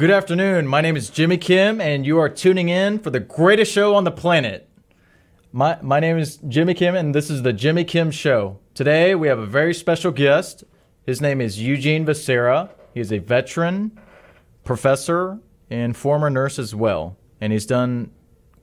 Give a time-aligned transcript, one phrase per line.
[0.00, 0.66] Good afternoon.
[0.66, 4.04] My name is Jimmy Kim, and you are tuning in for the greatest show on
[4.04, 4.66] the planet.
[5.52, 8.60] My, my name is Jimmy Kim, and this is the Jimmy Kim Show.
[8.72, 10.64] Today, we have a very special guest.
[11.04, 12.70] His name is Eugene Vecera.
[12.94, 14.00] He is a veteran,
[14.64, 17.18] professor, and former nurse as well.
[17.38, 18.10] And he's done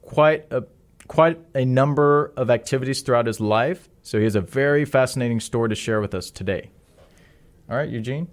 [0.02, 0.64] quite a,
[1.08, 3.90] quite a number of activities throughout his life.
[4.02, 6.72] So he has a very fascinating story to share with us today.
[7.70, 8.28] All right, Eugene.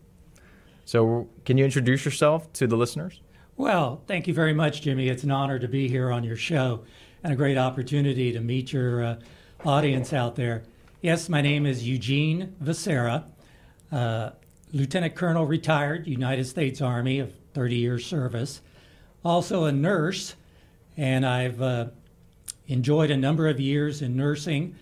[0.85, 3.21] So, can you introduce yourself to the listeners?
[3.57, 5.09] Well, thank you very much, Jimmy.
[5.09, 6.85] It's an honor to be here on your show
[7.23, 9.17] and a great opportunity to meet your uh,
[9.65, 10.65] audience out there.
[11.01, 13.25] Yes, my name is Eugene Vecera,
[13.93, 14.31] uh,
[14.73, 18.61] Lieutenant Colonel retired, United States Army of 30 years service,
[19.25, 20.35] also a nurse,
[20.97, 21.87] and I've uh,
[22.67, 24.75] enjoyed a number of years in nursing.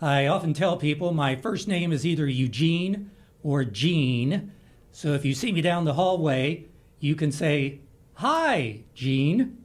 [0.00, 3.10] I often tell people my first name is either Eugene
[3.42, 4.52] or Gene
[4.98, 6.64] so if you see me down the hallway,
[6.98, 7.78] you can say,
[8.14, 9.58] Hi, Gene.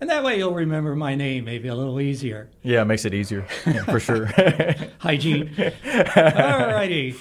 [0.00, 2.48] And that way you'll remember my name maybe a little easier.
[2.62, 4.26] Yeah, it makes it easier, yeah, for sure.
[4.98, 5.52] Hi, Gene.
[5.58, 7.16] All righty.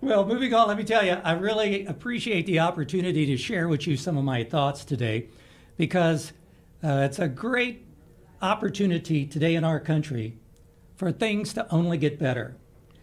[0.00, 3.86] Well, moving on, let me tell you, I really appreciate the opportunity to share with
[3.86, 5.28] you some of my thoughts today
[5.76, 6.32] because
[6.82, 7.84] uh, it's a great
[8.40, 10.38] opportunity today in our country
[10.96, 12.56] for things to only get better.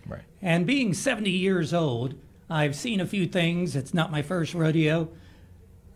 [0.08, 0.24] Right.
[0.42, 2.16] And being 70 years old,
[2.50, 3.76] I've seen a few things.
[3.76, 5.10] It's not my first rodeo.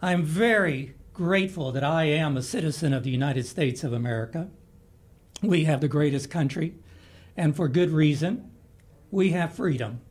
[0.01, 4.49] I'm very grateful that I am a citizen of the United States of America.
[5.41, 6.75] We have the greatest country,
[7.37, 8.51] and for good reason.
[9.11, 10.01] We have freedom.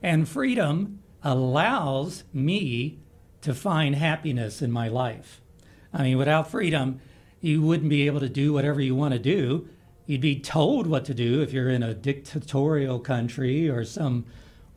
[0.00, 3.00] And freedom allows me
[3.40, 5.40] to find happiness in my life.
[5.92, 7.00] I mean, without freedom,
[7.40, 9.68] you wouldn't be able to do whatever you want to do.
[10.06, 14.24] You'd be told what to do if you're in a dictatorial country or some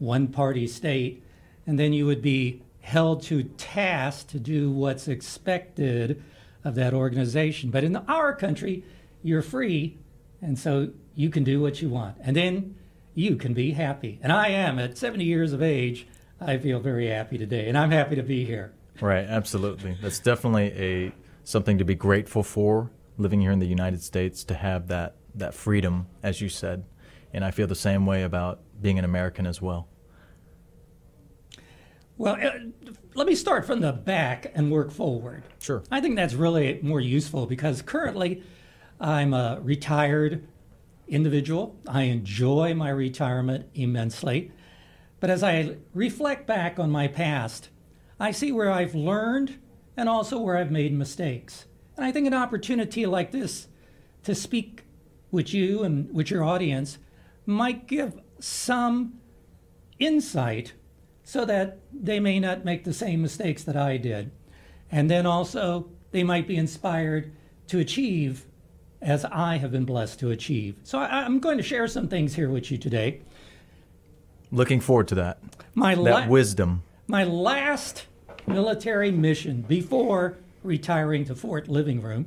[0.02, 1.24] one party state,
[1.68, 6.22] and then you would be held to task to do what's expected
[6.64, 7.70] of that organization.
[7.70, 8.84] But in our country,
[9.22, 10.00] you're free,
[10.42, 12.18] and so you can do what you want.
[12.22, 12.76] And then
[13.14, 14.20] you can be happy.
[14.24, 16.08] And I am at 70 years of age.
[16.40, 18.74] I feel very happy today, and I'm happy to be here.
[19.00, 19.98] Right, absolutely.
[20.02, 21.12] That's definitely a
[21.44, 25.54] something to be grateful for living here in the United States to have that that
[25.54, 26.84] freedom as you said.
[27.34, 29.88] And I feel the same way about being an American as well.
[32.22, 32.52] Well, uh,
[33.16, 35.42] let me start from the back and work forward.
[35.58, 35.82] Sure.
[35.90, 38.44] I think that's really more useful because currently
[39.00, 40.48] I'm a retired
[41.08, 41.76] individual.
[41.88, 44.52] I enjoy my retirement immensely.
[45.20, 47.70] But as I reflect back on my past,
[48.20, 49.58] I see where I've learned
[49.98, 51.66] and also where I've made mistakes.
[51.98, 53.68] And I think an opportunity like this
[54.26, 54.84] to speak
[55.32, 57.00] with you and with your audience
[57.48, 59.14] might give some
[59.98, 60.74] insight
[61.32, 64.32] so that they may not make the same mistakes that I did.
[64.92, 67.32] And then also, they might be inspired
[67.68, 68.46] to achieve
[69.02, 70.76] as I have been blessed to achieve.
[70.84, 73.22] So I, am going to share some things here with you today.
[74.52, 75.40] Looking forward to that.
[75.74, 76.84] My that la- wisdom.
[77.08, 78.08] My last
[78.46, 82.26] military mission before retiring to Fort Living Room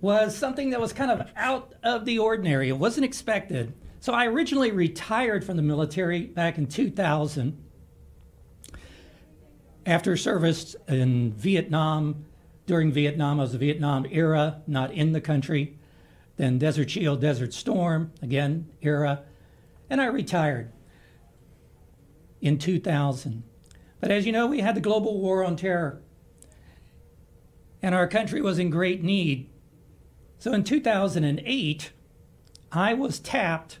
[0.00, 2.70] was something that was kind of out of the ordinary.
[2.70, 3.74] It wasn't expected.
[4.00, 7.62] So I originally retired from the military back in 2000
[9.84, 12.26] after service in Vietnam.
[12.66, 15.78] During Vietnam, I was the Vietnam era, not in the country.
[16.36, 19.22] Then Desert Shield, Desert Storm, again, era.
[19.88, 20.72] And I retired
[22.40, 23.44] in 2000.
[24.00, 26.02] But as you know, we had the global war on terror.
[27.82, 29.48] And our country was in great need.
[30.38, 31.92] So in 2008,
[32.72, 33.78] I was tapped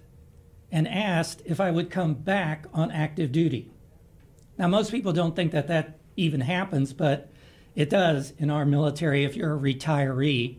[0.70, 3.70] and asked if I would come back on active duty.
[4.58, 7.30] Now, most people don't think that that even happens, but
[7.74, 10.58] it does in our military if you're a retiree.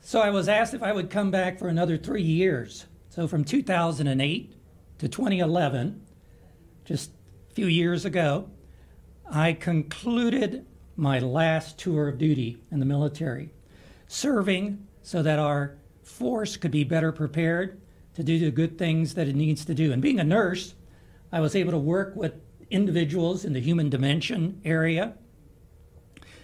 [0.00, 2.86] So I was asked if I would come back for another three years.
[3.08, 4.52] So from 2008
[4.98, 6.02] to 2011,
[6.84, 7.10] just
[7.50, 8.50] a few years ago,
[9.30, 10.66] I concluded
[10.96, 13.50] my last tour of duty in the military,
[14.06, 17.80] serving so that our force could be better prepared
[18.14, 19.92] to do the good things that it needs to do.
[19.92, 20.74] And being a nurse,
[21.32, 22.34] I was able to work with
[22.70, 25.14] individuals in the human dimension area.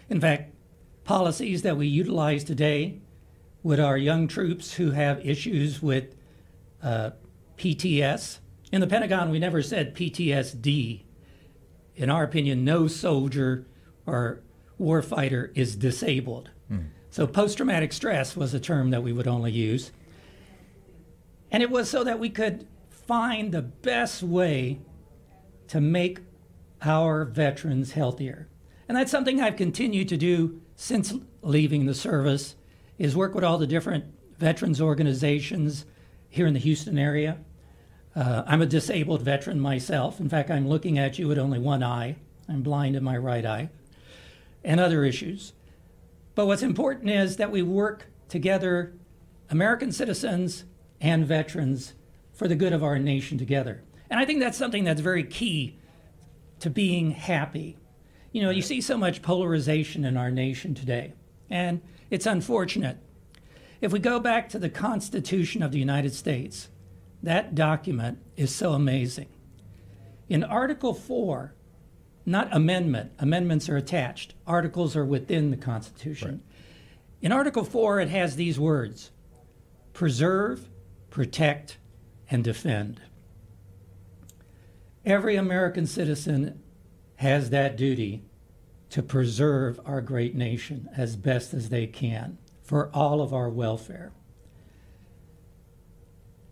[0.08, 0.54] In fact,
[1.04, 3.00] policies that we utilize today
[3.62, 6.14] with our young troops who have issues with
[6.82, 7.10] uh,
[7.56, 8.38] PTS.
[8.72, 11.02] In the Pentagon, we never said PTSD.
[11.96, 13.66] In our opinion, no soldier
[14.06, 14.40] or
[14.80, 16.50] warfighter is disabled.
[16.70, 16.86] Mm.
[17.10, 19.90] So post traumatic stress was a term that we would only use.
[21.50, 24.80] And it was so that we could find the best way
[25.68, 26.20] to make
[26.82, 28.48] our veterans healthier.
[28.88, 32.56] And that's something I've continued to do since leaving the service
[32.98, 34.04] is work with all the different
[34.38, 35.84] veterans organizations
[36.28, 37.38] here in the Houston area.
[38.14, 40.20] Uh, I'm a disabled veteran myself.
[40.20, 42.16] In fact, I'm looking at you with only one eye.
[42.48, 43.70] I'm blind in my right eye,
[44.64, 45.52] and other issues.
[46.34, 48.94] But what's important is that we work together,
[49.48, 50.64] American citizens
[51.00, 51.94] and veterans,
[52.32, 53.82] for the good of our nation together.
[54.08, 55.78] And I think that's something that's very key
[56.60, 57.76] to being happy.
[58.32, 61.14] You know, you see so much polarization in our nation today,
[61.48, 61.80] and
[62.10, 62.98] it's unfortunate.
[63.80, 66.68] If we go back to the Constitution of the United States,
[67.22, 69.28] that document is so amazing.
[70.28, 71.54] In Article 4,
[72.24, 76.30] not amendment, amendments are attached, articles are within the Constitution.
[76.30, 76.40] Right.
[77.22, 79.10] In Article 4, it has these words
[79.92, 80.69] preserve,
[81.10, 81.78] protect,
[82.30, 83.00] and defend.
[85.04, 86.62] Every American citizen
[87.16, 88.22] has that duty
[88.90, 94.12] to preserve our great nation as best as they can for all of our welfare.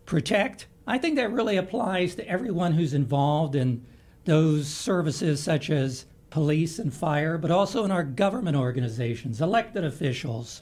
[0.05, 3.85] Protect, I think that really applies to everyone who's involved in
[4.25, 10.61] those services such as police and fire, but also in our government organizations, elected officials,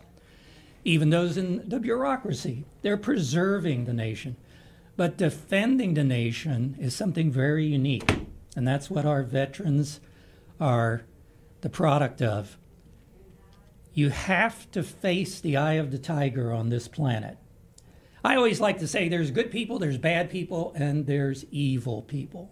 [0.84, 2.66] even those in the bureaucracy.
[2.82, 4.36] They're preserving the nation.
[4.96, 8.12] But defending the nation is something very unique,
[8.56, 10.00] and that's what our veterans
[10.60, 11.04] are
[11.62, 12.58] the product of.
[13.94, 17.38] You have to face the eye of the tiger on this planet.
[18.24, 22.52] I always like to say there's good people, there's bad people, and there's evil people.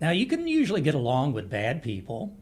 [0.00, 2.36] Now, you can usually get along with bad people.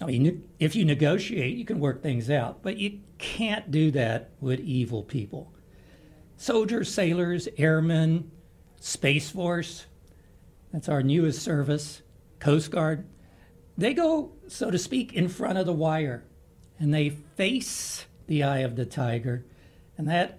[0.00, 4.30] I mean, if you negotiate, you can work things out, but you can't do that
[4.40, 5.52] with evil people
[6.36, 8.30] soldiers, sailors, airmen,
[8.80, 9.84] Space Force,
[10.72, 12.00] that's our newest service,
[12.38, 13.06] Coast Guard.
[13.76, 16.24] They go, so to speak, in front of the wire
[16.78, 19.44] and they face the eye of the tiger,
[19.98, 20.38] and that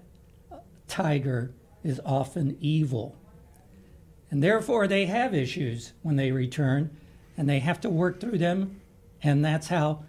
[0.88, 1.54] tiger
[1.84, 3.16] is often evil.
[4.32, 6.98] And therefore, they have issues when they return,
[7.38, 8.81] and they have to work through them.
[9.24, 10.04] And that's how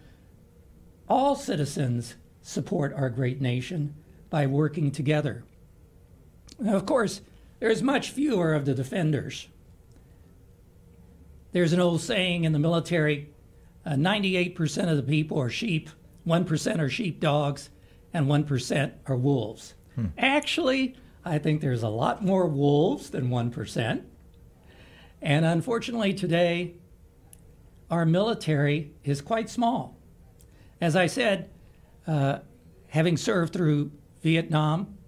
[1.08, 3.94] all citizens support our great nation
[4.30, 5.44] by working together.
[6.58, 7.20] Now, of course,
[7.60, 9.48] there's much fewer of the defenders.
[11.52, 13.28] There's an old saying in the military
[13.84, 15.90] uh, 98% of the people are sheep,
[16.26, 17.68] 1% are sheepdogs,
[18.14, 19.74] and 1% are wolves.
[19.94, 20.06] Hmm.
[20.16, 24.02] Actually, I think there's a lot more wolves than 1%.
[25.20, 26.74] And unfortunately, today,
[27.92, 29.96] our military is quite small.
[30.80, 31.50] As I said,
[32.08, 32.38] uh,
[32.88, 33.92] having served through
[34.22, 34.98] Vietnam,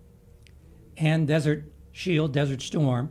[0.97, 3.11] and Desert Shield, Desert Storm.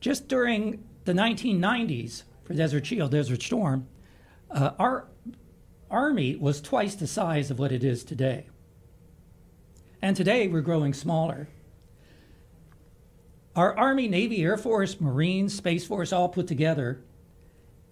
[0.00, 3.88] Just during the 1990s for Desert Shield, Desert Storm,
[4.50, 5.08] uh, our
[5.90, 8.46] Army was twice the size of what it is today.
[10.02, 11.48] And today we're growing smaller.
[13.56, 17.00] Our Army, Navy, Air Force, Marines, Space Force, all put together,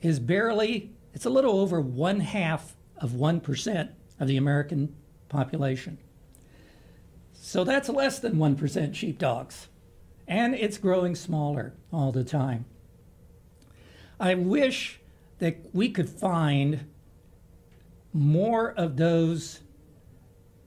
[0.00, 4.94] is barely, it's a little over one half of 1% of the American
[5.28, 5.98] population.
[7.32, 9.68] So that's less than 1% sheepdogs.
[10.26, 12.64] And it's growing smaller all the time.
[14.18, 15.00] I wish
[15.38, 16.86] that we could find
[18.12, 19.60] more of those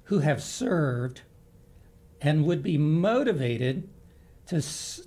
[0.03, 1.21] who have served
[2.21, 3.89] and would be motivated
[4.49, 4.61] to,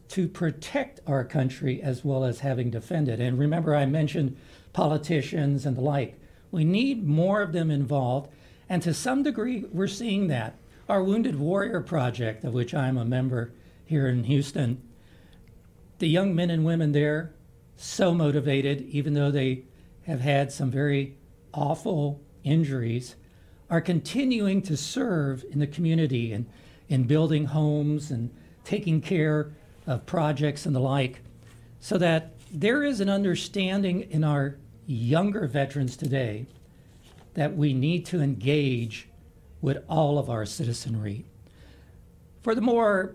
[0.09, 3.21] to protect our country as well as having defended.
[3.21, 4.37] And remember, I mentioned
[4.73, 6.19] politicians and the like.
[6.53, 8.31] We need more of them involved.
[8.69, 10.59] And to some degree, we're seeing that
[10.89, 13.53] our Wounded Warrior Project, of which I'm a member
[13.85, 14.81] here in Houston,
[15.99, 17.35] the young men and women there,
[17.77, 19.65] so motivated, even though they
[20.07, 21.17] have had some very
[21.53, 23.17] awful injuries,
[23.69, 26.47] are continuing to serve in the community and
[26.89, 28.31] in building homes and
[28.64, 29.52] taking care
[29.87, 31.21] of projects and the like,
[31.81, 36.47] so that there is an understanding in our younger veterans today
[37.35, 39.09] that we need to engage
[39.61, 41.25] with all of our citizenry.
[42.42, 43.14] For the more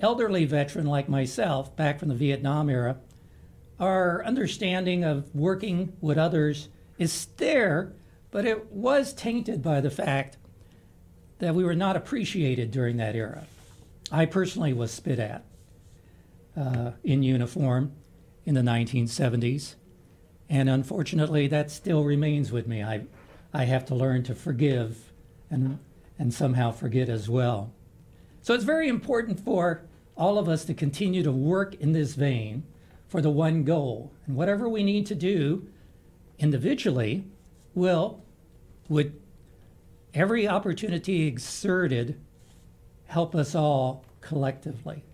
[0.00, 2.96] elderly veteran like myself, back from the Vietnam era,
[3.78, 6.68] our understanding of working with others
[6.98, 7.92] is there,
[8.30, 10.36] but it was tainted by the fact
[11.38, 13.46] that we were not appreciated during that era.
[14.12, 15.46] I personally was spit at
[16.54, 17.92] uh, in uniform
[18.44, 19.76] in the 1970s,
[20.50, 22.82] and unfortunately, that still remains with me.
[22.82, 23.06] I,
[23.54, 25.12] I have to learn to forgive
[25.48, 25.78] and,
[26.18, 27.72] and somehow forget as well.
[28.42, 29.82] So it's very important for
[30.14, 32.64] all of us to continue to work in this vein,
[33.08, 34.12] for the one goal.
[34.26, 35.66] And whatever we need to do
[36.38, 37.24] individually
[37.74, 38.22] will,
[38.90, 39.18] would
[40.12, 42.20] every opportunity exerted
[43.12, 45.04] help us all collectively.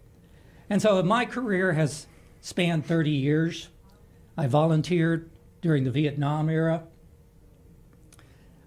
[0.71, 2.07] And so my career has
[2.41, 3.71] spanned 30 years.
[4.37, 5.29] I volunteered
[5.63, 6.85] during the Vietnam era.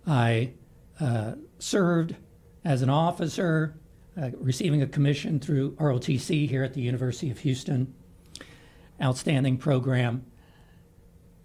[0.06, 0.52] I
[1.00, 2.18] uh, served
[2.66, 3.80] as an officer,
[4.22, 7.94] uh, receiving a commission through ROTC here at the University of Houston.
[9.02, 10.26] Outstanding program.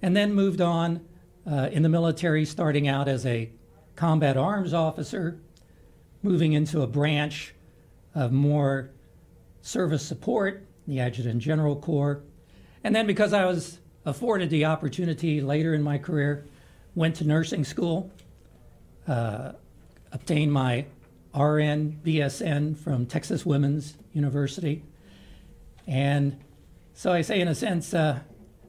[0.02, 1.06] And then moved on
[1.48, 3.52] uh, in the military, starting out as a
[3.94, 5.40] combat arms officer,
[6.24, 7.54] moving into a branch
[8.16, 8.90] of more
[9.60, 12.22] service support, the Adjutant General Corps.
[12.82, 16.46] And then because I was afforded the opportunity later in my career,
[16.94, 18.10] went to nursing school,
[19.06, 19.52] uh,
[20.12, 20.86] obtained my
[21.34, 24.82] RN BSN from Texas Women's University.
[25.86, 26.40] And
[26.94, 28.20] so I say, in a sense, uh,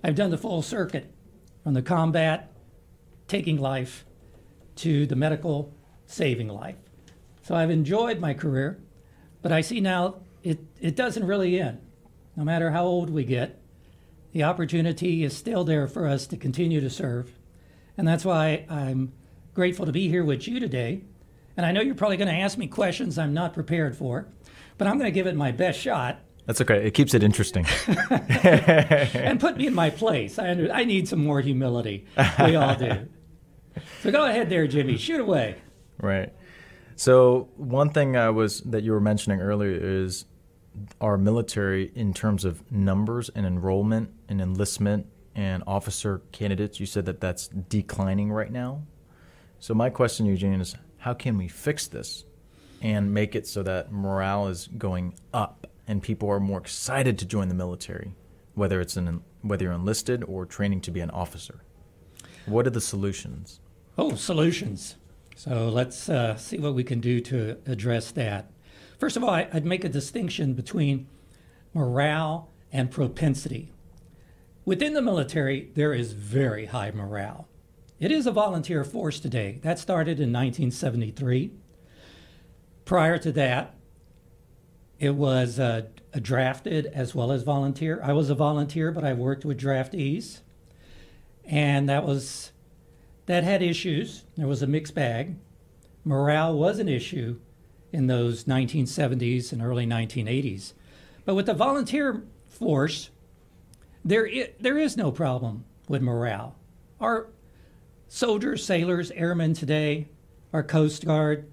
[0.04, 1.10] I've done the full circuit
[1.64, 2.52] from the combat,
[3.28, 4.04] taking life,
[4.76, 5.74] to the medical,
[6.06, 6.76] saving life.
[7.42, 8.78] So I've enjoyed my career,
[9.48, 11.80] but I see now it, it doesn't really end.
[12.36, 13.58] No matter how old we get,
[14.34, 17.32] the opportunity is still there for us to continue to serve.
[17.98, 19.14] And that's why I'm
[19.54, 21.06] grateful to be here with you today.
[21.56, 24.28] And I know you're probably going to ask me questions I'm not prepared for,
[24.78, 26.20] but I'm going to give it my best shot.
[26.46, 26.86] That's okay.
[26.86, 27.66] It keeps it interesting.
[28.10, 30.38] and put me in my place.
[30.38, 32.06] I, I need some more humility.
[32.44, 33.08] We all do.
[34.02, 34.98] So go ahead there, Jimmy.
[34.98, 35.56] Shoot away.
[36.02, 36.34] Right.
[36.98, 40.26] So one thing I was that you were mentioning earlier is
[41.00, 46.80] our military in terms of numbers and enrollment and enlistment and officer candidates.
[46.80, 48.82] You said that that's declining right now.
[49.60, 52.26] So my question, Eugene, is how can we fix this
[52.82, 57.26] and make it so that morale is going up and people are more excited to
[57.28, 58.16] join the military,
[58.56, 61.62] whether it's an whether you're enlisted or training to be an officer?
[62.48, 63.60] What are the solutions?
[64.00, 64.96] Oh, solutions.
[65.38, 68.50] So let's uh, see what we can do to address that.
[68.98, 71.08] First of all, I'd make a distinction between
[71.76, 73.72] morale and propensity.
[74.66, 77.48] Within the military, there is very high morale.
[78.00, 79.60] It is a volunteer force today.
[79.62, 81.52] That started in 1973.
[82.84, 83.76] Prior to that,
[84.98, 85.84] it was uh,
[86.20, 88.02] drafted as well as volunteer.
[88.04, 90.40] I was a volunteer, but I worked with draftees,
[91.46, 92.54] and that was
[93.28, 94.24] that had issues.
[94.36, 95.36] There was a mixed bag.
[96.04, 97.40] Morale was an issue
[97.94, 100.74] in those 1970s and early 1980s.
[101.26, 103.10] But with the volunteer force,
[104.04, 106.56] there is, there is no problem with morale.
[107.00, 107.30] Our
[108.08, 110.08] soldiers, sailors, airmen today,
[110.54, 111.52] our Coast Guard,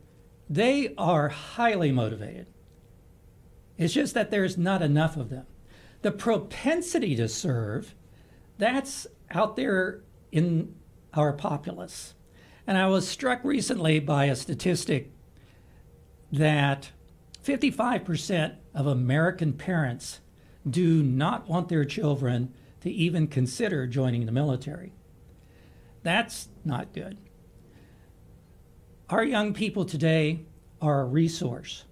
[0.49, 2.47] they are highly motivated.
[3.76, 5.47] It's just that there's not enough of them.
[6.02, 7.95] The propensity to serve,
[8.59, 10.75] that's out there in
[11.16, 12.14] our populace.
[12.66, 15.11] And I was struck recently by a statistic
[16.33, 16.90] that
[17.44, 20.21] 55% of American parents
[20.68, 24.92] do not want their children to even consider joining the military.
[26.02, 27.18] That's not good.
[29.09, 30.40] Our young people today
[30.80, 31.85] are a resource,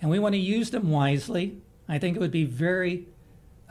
[0.00, 1.60] and we want to use them wisely.
[1.88, 3.08] I think it would be very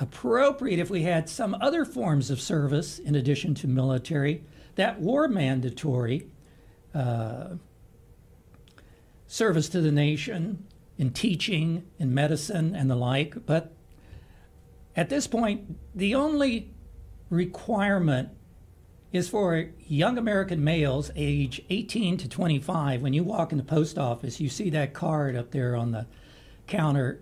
[0.02, 4.44] appropriate if we had some other forms of service in addition to military
[4.76, 6.28] that were mandatory
[6.96, 7.50] uh,
[9.28, 10.66] service to the nation
[10.98, 13.46] in teaching, in medicine, and the like.
[13.46, 13.72] But
[14.96, 16.72] at this point, the only
[17.30, 18.30] requirement
[19.12, 23.02] is for young American males age 18 to 25.
[23.02, 26.08] When you walk in the post office, you see that card up there on the
[26.66, 27.22] counter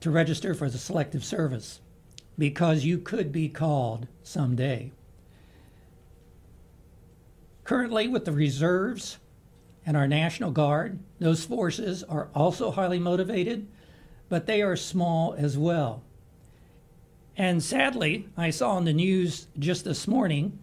[0.00, 1.80] to register for the selective service
[2.38, 4.92] because you could be called someday.
[7.64, 9.18] Currently, with the reserves
[9.84, 13.66] and our National Guard, those forces are also highly motivated,
[14.28, 16.02] but they are small as well.
[17.36, 20.58] And sadly, I saw in the news just this morning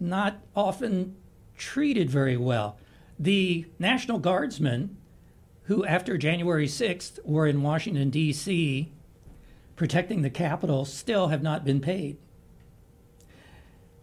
[0.00, 1.16] not often
[1.56, 2.78] treated very well.
[3.18, 4.96] The National Guardsmen,
[5.64, 8.92] who after January 6th were in Washington, D.C.,
[9.76, 12.16] protecting the capital still have not been paid.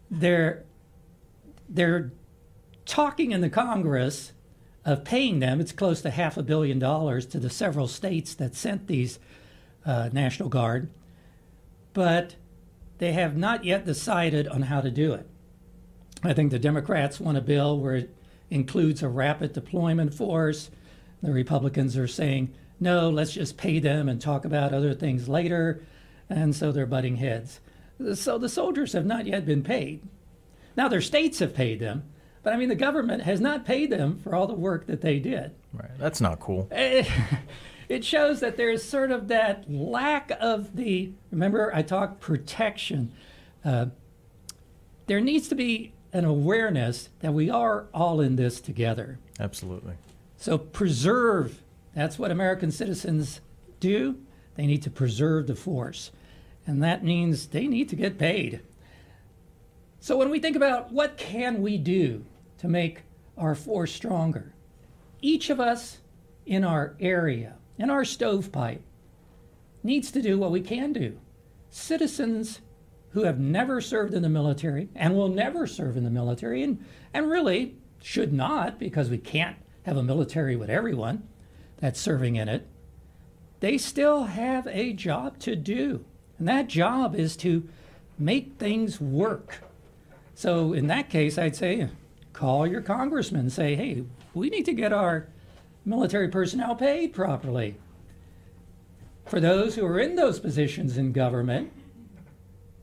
[0.10, 0.64] They're,
[1.70, 2.12] they're
[2.86, 4.34] talking in the Congress
[4.84, 5.62] of paying them.
[5.62, 9.20] It's close to half a billion dollars to the several states that sent these
[9.86, 10.90] uh, National Guard,
[11.94, 12.36] but
[12.98, 15.28] they have not yet decided on how to do it.
[16.24, 18.16] I think the Democrats want a bill where it
[18.50, 20.70] includes a rapid deployment force.
[21.24, 25.82] The Republicans are saying, no, let's just pay them and talk about other things later.
[26.30, 27.60] and so they're butting heads.
[28.16, 30.02] So the soldiers have not yet been paid.
[30.76, 32.04] Now their states have paid them,
[32.44, 35.20] but I mean the government has not paid them for all the work that they
[35.20, 35.52] did.
[35.74, 35.98] Right.
[35.98, 36.70] That's not cool.
[37.92, 41.12] It shows that there's sort of that lack of the.
[41.30, 43.12] Remember, I talked protection.
[43.66, 43.88] Uh,
[45.08, 49.20] there needs to be an awareness that we are all in this together.
[49.42, 49.96] Absolutely.
[50.38, 51.62] So preserve.
[51.94, 53.42] That's what American citizens
[53.80, 54.18] do.
[54.56, 56.12] They need to preserve the force.
[56.66, 58.62] And that means they need to get paid.
[60.00, 62.26] So when we think about what can we do
[62.60, 63.04] to make
[63.38, 64.54] our force stronger,
[65.22, 66.00] each of us
[66.46, 68.82] in our area, in our stovepipe,
[69.84, 71.20] needs to do what we can do.
[71.70, 72.62] Citizens
[73.10, 76.84] who have never served in the military and will never serve in the military and,
[77.14, 81.28] and really should not because we can't have a military with everyone
[81.82, 82.66] that's serving in it,
[83.60, 86.06] they still have a job to do.
[86.40, 87.68] And that job is to
[88.18, 89.64] make things work.
[90.36, 91.90] So in that case, I'd say
[92.34, 95.28] call your congressman say, hey, we need to get our
[95.86, 97.76] military personnel paid properly.
[99.26, 101.72] For those who are in those positions in government,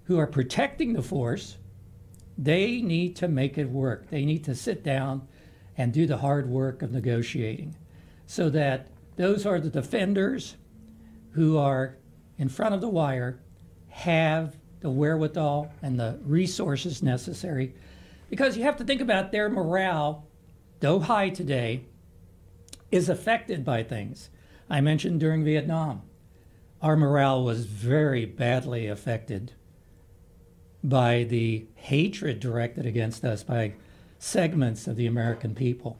[0.04, 1.56] who are protecting the force,
[2.36, 4.08] they need to make it work.
[4.10, 5.26] They need to sit down
[5.76, 7.74] and do the hard work of negotiating
[8.28, 10.54] so that those are the defenders
[11.30, 11.96] who are
[12.36, 13.40] in front of the wire
[13.88, 17.74] have the wherewithal and the resources necessary
[18.28, 20.26] because you have to think about their morale,
[20.80, 21.86] though high today,
[22.92, 24.28] is affected by things.
[24.68, 26.02] I mentioned during Vietnam,
[26.82, 29.52] our morale was very badly affected
[30.84, 33.72] by the hatred directed against us by
[34.18, 35.98] segments of the American people.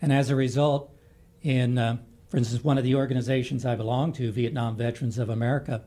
[0.00, 0.93] And as a result,
[1.44, 1.98] in, uh,
[2.28, 5.84] for instance, one of the organizations I belong to, Vietnam Veterans of America,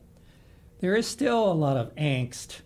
[0.79, 2.61] there is still a lot of angst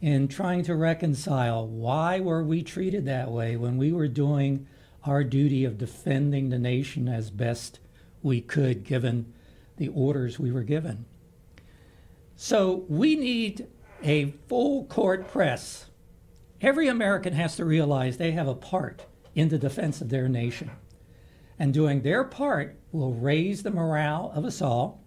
[0.00, 4.66] in trying to reconcile why were we treated that way when we were doing
[5.04, 7.80] our duty of defending the nation as best
[8.22, 9.32] we could given
[9.76, 11.04] the orders we were given.
[12.36, 13.66] So we need
[14.02, 15.86] a full court press.
[16.60, 20.70] Every American has to realize they have a part in the defense of their nation.
[21.62, 25.00] And doing their part will raise the morale of us all,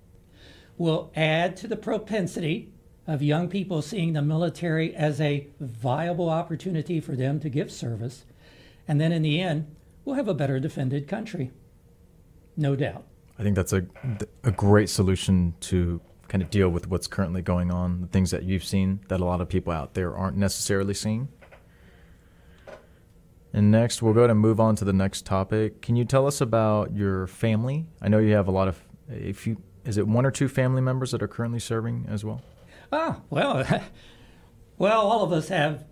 [0.78, 2.72] will add to the propensity
[3.06, 8.24] of young people seeing the military as a viable opportunity for them to give service.
[8.88, 11.52] And then in the end, we'll have a better defended country.
[12.56, 13.04] No doubt.
[13.38, 13.86] I think that's a,
[14.46, 18.44] a great solution to kind of deal with what's currently going on, the things that
[18.44, 21.28] you've seen that a lot of people out there aren't necessarily seeing.
[23.56, 25.82] And next, we'll go ahead and move on to the next topic.
[25.82, 27.86] Can you tell us about your family?
[28.02, 28.78] I know you have a lot of,
[29.10, 32.42] if you, is it one or two family members that are currently serving as well?
[32.92, 33.66] Ah, well,
[34.78, 35.86] well, all of us have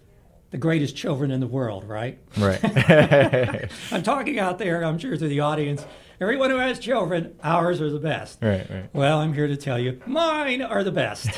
[0.52, 2.20] the greatest children in the world, right?
[2.38, 2.60] Right.
[3.94, 5.86] I'm talking out there, I'm sure, to the audience.
[6.20, 8.40] Everyone who has children, ours are the best.
[8.42, 8.90] Right, right.
[8.94, 11.30] Well, I'm here to tell you, mine are the best.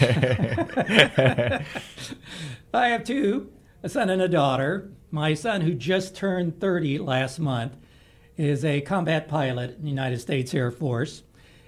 [2.73, 3.51] I have two,
[3.85, 4.89] a son and a daughter.
[5.11, 7.77] My son, who just turned 30 last month,
[8.35, 11.21] is a combat pilot in the United States Air Force.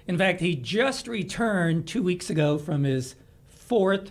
[0.08, 3.14] In fact, he just returned two weeks ago from his
[3.46, 4.10] fourth,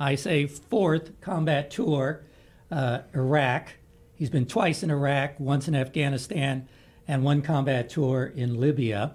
[0.00, 2.24] I say fourth, combat tour,
[2.70, 3.74] uh, Iraq.
[4.14, 6.66] He's been twice in Iraq, once in Afghanistan,
[7.06, 9.12] and one combat tour in Libya.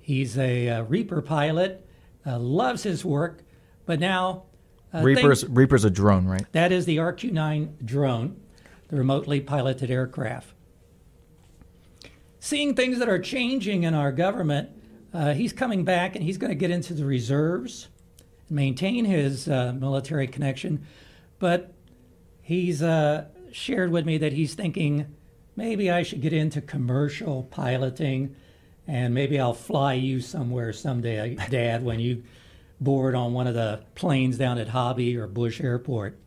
[0.00, 1.84] He's a uh, Reaper pilot,
[2.24, 3.42] uh, loves his work,
[3.86, 4.44] but now.
[4.96, 6.50] Uh, Reaper's, things, Reaper's a drone, right?
[6.52, 8.40] That is the RQ 9 drone,
[8.88, 10.52] the remotely piloted aircraft.
[12.40, 14.70] Seeing things that are changing in our government,
[15.12, 17.88] uh, he's coming back and he's going to get into the reserves,
[18.48, 20.86] maintain his uh, military connection,
[21.38, 21.74] but
[22.42, 25.06] he's uh, shared with me that he's thinking
[25.56, 28.36] maybe I should get into commercial piloting
[28.86, 32.22] and maybe I'll fly you somewhere someday, Dad, when you
[32.80, 36.18] board on one of the planes down at Hobby or Bush Airport.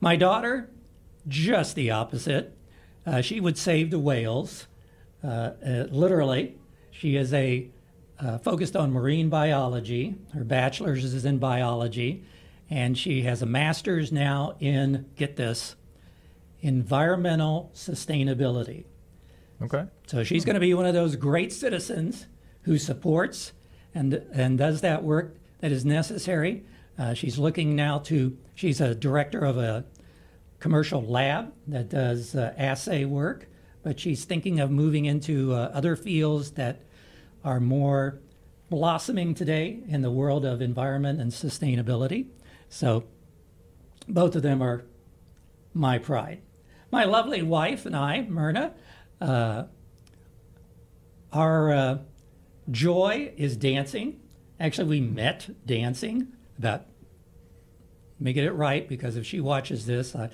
[0.00, 0.70] My daughter,
[1.26, 2.56] just the opposite.
[3.06, 4.66] Uh, she would save the whales,
[5.24, 6.56] uh, uh, literally.
[6.90, 7.70] She is a
[8.18, 10.16] uh, focused on marine biology.
[10.34, 12.24] Her bachelor's is in biology,
[12.68, 15.76] and she has a master's now in get this
[16.60, 18.84] environmental sustainability.
[19.62, 19.84] Okay.
[20.06, 22.26] So she's going to be one of those great citizens
[22.62, 23.52] who supports
[23.94, 26.64] and and does that work that is necessary.
[26.98, 28.36] Uh, she's looking now to.
[28.54, 29.84] She's a director of a
[30.58, 33.46] commercial lab that does uh, assay work,
[33.82, 36.82] but she's thinking of moving into uh, other fields that
[37.44, 38.20] are more
[38.68, 42.26] blossoming today in the world of environment and sustainability.
[42.68, 43.04] So
[44.08, 44.84] both of them are
[45.72, 46.42] my pride.
[46.90, 48.72] My lovely wife and I, Myrna,
[49.20, 49.64] uh,
[51.32, 51.98] our uh,
[52.70, 54.20] joy is dancing.
[54.60, 56.28] Actually, we met dancing
[56.58, 56.86] about,
[58.18, 60.28] let me get it right because if she watches this, uh,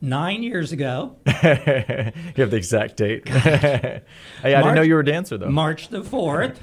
[0.00, 1.16] nine years ago.
[1.26, 3.28] you have the exact date.
[3.28, 4.02] hey,
[4.44, 5.48] I didn't know you were a dancer, though.
[5.48, 6.56] March the 4th.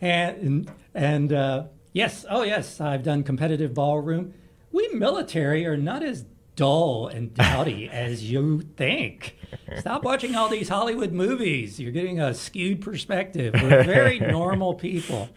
[0.00, 4.34] and, and uh, yes, oh, yes, I've done competitive ballroom.
[4.70, 6.24] We military are not as
[6.56, 9.36] dull and dowdy as you think.
[9.78, 11.78] Stop watching all these Hollywood movies.
[11.78, 13.54] You're getting a skewed perspective.
[13.54, 15.28] We're very normal people.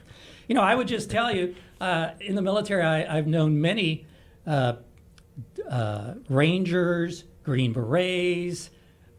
[0.48, 4.06] You know, I would just tell you uh, in the military, I, have known many
[4.46, 4.74] uh,
[5.70, 8.70] uh, Rangers, Green Berets,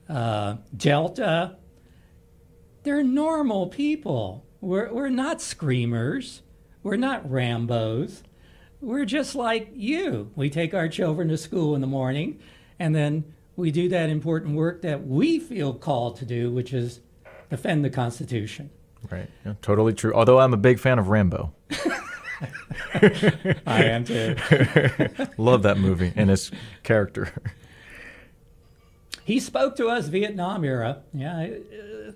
[0.08, 1.56] uh, Delta.
[2.82, 4.46] They're normal people.
[4.60, 6.42] We're, we're not screamers.
[6.82, 8.22] We're not Rambos.
[8.80, 10.30] We're just like you.
[10.36, 12.38] We take our children to school in the morning,
[12.78, 13.24] and then
[13.56, 17.00] we do that important work that we feel called to do, which is
[17.48, 18.70] defend the Constitution.
[19.10, 19.28] Right.
[19.44, 20.12] Yeah, totally true.
[20.14, 21.52] Although I'm a big fan of Rambo.
[23.66, 24.36] I am too.
[25.38, 26.50] Love that movie and his
[26.82, 27.32] character.
[29.24, 31.02] He spoke to us Vietnam era.
[31.12, 31.48] Yeah.
[31.48, 32.12] Uh,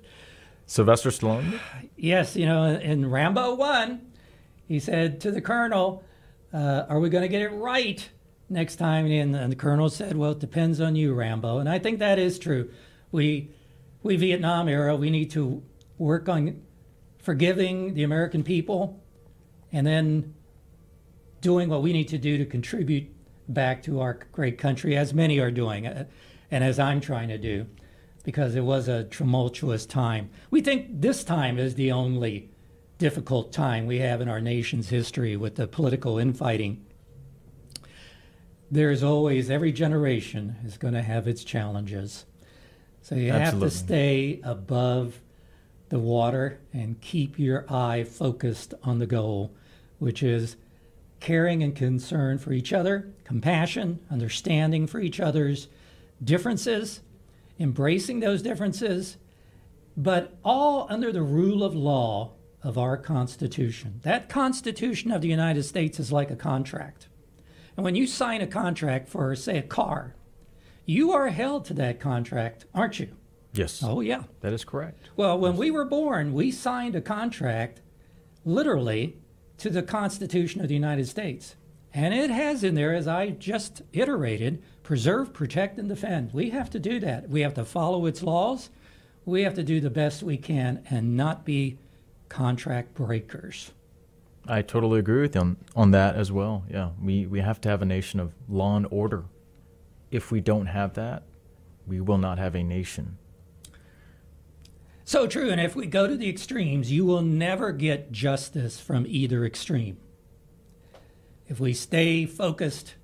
[0.66, 1.59] Sylvester Stallone?
[1.96, 4.01] Yes, you know, in Rambo 1,
[4.68, 6.05] he said to the colonel,
[6.52, 8.08] uh, Are we going to get it right
[8.48, 9.06] next time?
[9.06, 11.58] And, and the colonel said, Well, it depends on you, Rambo.
[11.58, 12.70] And I think that is true.
[13.12, 13.50] We,
[14.02, 15.62] we Vietnam era, we need to
[15.98, 16.62] work on
[17.18, 19.02] forgiving the American people
[19.72, 20.34] and then
[21.40, 23.08] doing what we need to do to contribute
[23.48, 26.04] back to our great country, as many are doing, uh,
[26.50, 27.66] and as I'm trying to do,
[28.24, 30.30] because it was a tumultuous time.
[30.50, 32.50] We think this time is the only
[33.00, 36.84] difficult time we have in our nation's history with the political infighting.
[38.70, 42.26] There's always, every generation is going to have its challenges.
[43.00, 43.66] So you Absolutely.
[43.66, 45.18] have to stay above
[45.88, 49.50] the water and keep your eye focused on the goal,
[49.98, 50.56] which is
[51.20, 55.68] caring and concern for each other, compassion, understanding for each other's
[56.22, 57.00] differences,
[57.58, 59.16] embracing those differences,
[59.96, 62.32] but all under the rule of law
[62.62, 64.01] of our Constitution.
[64.03, 67.09] That Constitution of the United States is like a contract.
[67.77, 70.14] And when you sign a contract for, say, a car,
[70.85, 73.09] you are held to that contract, aren't you?
[73.53, 73.83] Yes.
[73.83, 74.25] Oh, yeah.
[74.40, 75.09] That is correct.
[75.16, 75.59] Well, when yes.
[75.61, 77.81] we were born, we signed a contract
[78.44, 79.16] literally
[79.59, 81.57] to the Constitution of the United States.
[81.92, 86.33] And it has in there, as I just iterated, preserve, protect, and defend.
[86.33, 87.29] We have to do that.
[87.29, 88.70] We have to follow its laws.
[89.25, 91.79] We have to do the best we can and not be
[92.31, 93.73] contract breakers.
[94.49, 96.64] I totally agree with you on, on that as well.
[96.71, 99.25] Yeah, we, we have to have a nation of law and order.
[100.11, 101.25] If we don't have that,
[101.87, 103.19] we will not have a nation.
[105.05, 105.51] So true.
[105.51, 109.99] And if we go to the extremes, you will never get justice from either extreme.
[111.49, 112.95] If we stay focused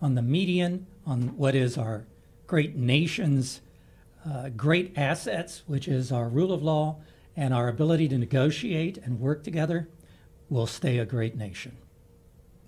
[0.00, 2.06] on the median, on what is our
[2.46, 3.60] great nation's
[4.24, 7.00] uh, great assets, which is our rule of law
[7.36, 9.88] and our ability to negotiate and work together,
[10.48, 11.76] we'll stay a great nation.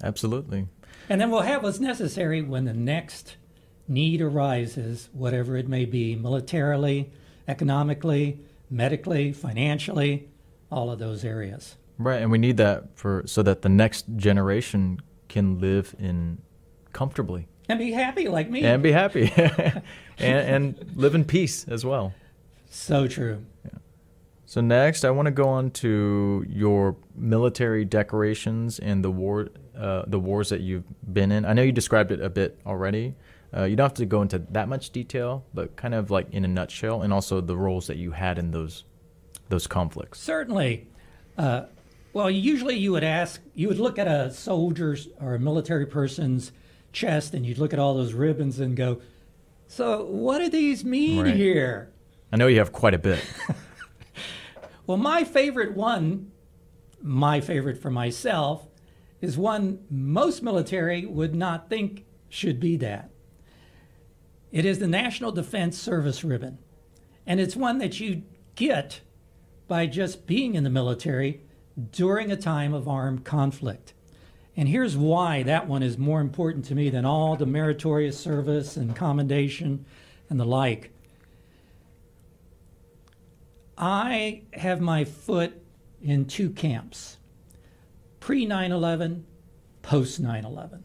[0.03, 0.69] Absolutely.
[1.09, 3.37] And then we'll have what's necessary when the next
[3.89, 7.11] need arises, whatever it may be, militarily,
[7.47, 8.39] economically,
[8.71, 10.29] medically, financially,
[10.71, 11.77] all of those areas.
[11.99, 16.39] Right, and we need that for so that the next generation can live in
[16.93, 19.83] comfortably and be happy like me and be happy and,
[20.19, 22.15] and, live in peace as well.
[22.71, 23.45] So true.
[23.65, 23.78] Yeah.
[24.49, 30.05] So next, I want to go on to your military decorations and the war, uh,
[30.07, 31.45] the wars that you've been in.
[31.45, 33.15] I know you described it a bit already,
[33.55, 36.47] uh, you don't have to go into that much detail, but kind of like in
[36.47, 38.85] a nutshell, and also the roles that you had in those
[39.51, 40.19] those conflicts.
[40.19, 40.87] Certainly.
[41.37, 41.65] Uh,
[42.15, 46.53] well, usually you would ask, you would look at a soldier's or a military person's
[46.93, 49.03] chest, and you'd look at all those ribbons and go,
[49.67, 51.37] "So, what do these mean right.
[51.37, 51.91] here?"
[52.33, 53.23] I know you have quite a bit.
[54.89, 56.33] well, my favorite one,
[57.03, 58.67] my favorite for myself,
[59.21, 63.11] is one most military would not think should be that.
[64.51, 66.57] It is the National Defense Service Ribbon.
[67.27, 68.23] And it's one that you
[68.55, 69.03] get
[69.67, 71.43] by just being in the military
[71.93, 73.93] during a time of armed conflict.
[74.57, 78.79] And here's why that one is more important to me than all the meritorious service
[78.79, 79.85] and commendation
[80.31, 80.95] and the like.
[83.79, 85.63] I have my foot
[86.03, 87.19] in two camps
[88.19, 89.25] pre 9 11,
[89.83, 90.85] post 9 11.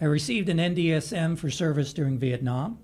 [0.00, 2.78] I received an NDSM for service during Vietnam.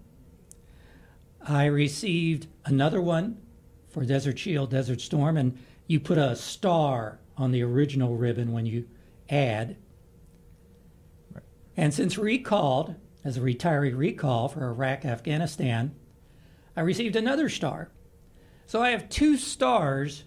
[1.40, 3.40] I received another one
[3.88, 8.64] for Desert Shield, Desert Storm, and you put a star on the original ribbon when
[8.66, 8.86] you
[9.28, 9.76] add.
[11.34, 11.44] Right.
[11.76, 15.94] And since recalled as a retiree recall for Iraq, Afghanistan,
[16.76, 17.88] I received another star.
[18.66, 20.24] So I have two stars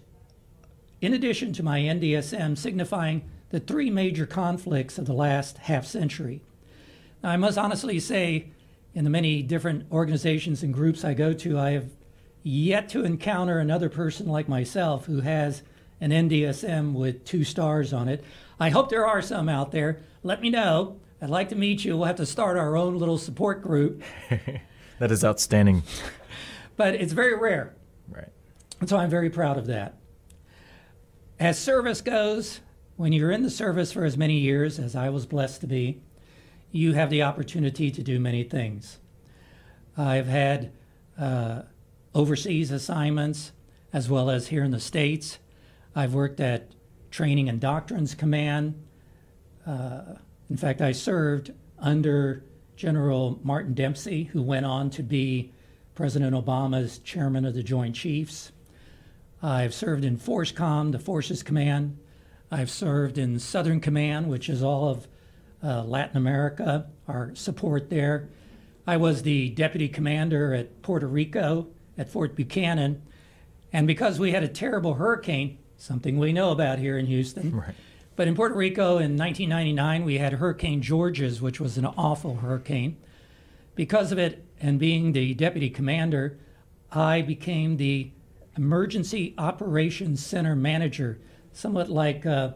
[1.00, 6.42] in addition to my NDSM signifying the three major conflicts of the last half century.
[7.22, 8.50] Now, I must honestly say,
[8.94, 11.90] in the many different organizations and groups I go to, I have
[12.42, 15.62] yet to encounter another person like myself who has
[16.00, 18.22] an NDSM with two stars on it.
[18.60, 20.00] I hope there are some out there.
[20.22, 20.96] Let me know.
[21.20, 21.96] I'd like to meet you.
[21.96, 24.02] We'll have to start our own little support group.
[24.98, 25.82] that is outstanding.
[26.76, 27.74] but it's very rare.
[28.08, 28.28] Right.
[28.80, 29.94] And so I'm very proud of that.
[31.38, 32.60] As service goes,
[32.96, 36.00] when you're in the service for as many years as I was blessed to be,
[36.70, 38.98] you have the opportunity to do many things.
[39.96, 40.72] I've had
[41.18, 41.62] uh,
[42.14, 43.52] overseas assignments
[43.92, 45.38] as well as here in the States.
[45.94, 46.70] I've worked at
[47.10, 48.82] Training and Doctrines Command.
[49.66, 50.16] Uh,
[50.50, 52.44] in fact, I served under
[52.76, 55.52] General Martin Dempsey, who went on to be
[55.94, 58.52] President Obama's chairman of the Joint Chiefs.
[59.42, 61.98] I've served in FORSCOM, the Forces Command.
[62.50, 65.08] I've served in Southern Command, which is all of
[65.64, 68.28] uh, Latin America, our support there.
[68.86, 73.02] I was the deputy commander at Puerto Rico at Fort Buchanan.
[73.72, 77.74] And because we had a terrible hurricane, something we know about here in Houston, Right.
[78.16, 82.96] But in Puerto Rico in 1999, we had Hurricane Georges, which was an awful hurricane.
[83.74, 86.38] Because of it, and being the deputy commander,
[86.90, 88.10] I became the
[88.56, 91.20] Emergency Operations Center manager,
[91.52, 92.52] somewhat like uh,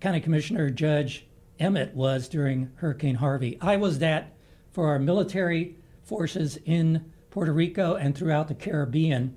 [0.00, 1.26] County Commissioner Judge
[1.58, 3.56] Emmett was during Hurricane Harvey.
[3.62, 4.34] I was that
[4.70, 9.36] for our military forces in Puerto Rico and throughout the Caribbean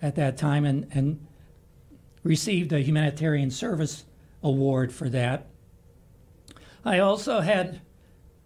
[0.00, 1.24] at that time, and, and
[2.24, 4.04] received a humanitarian service
[4.42, 5.46] award for that.
[6.84, 7.80] I also had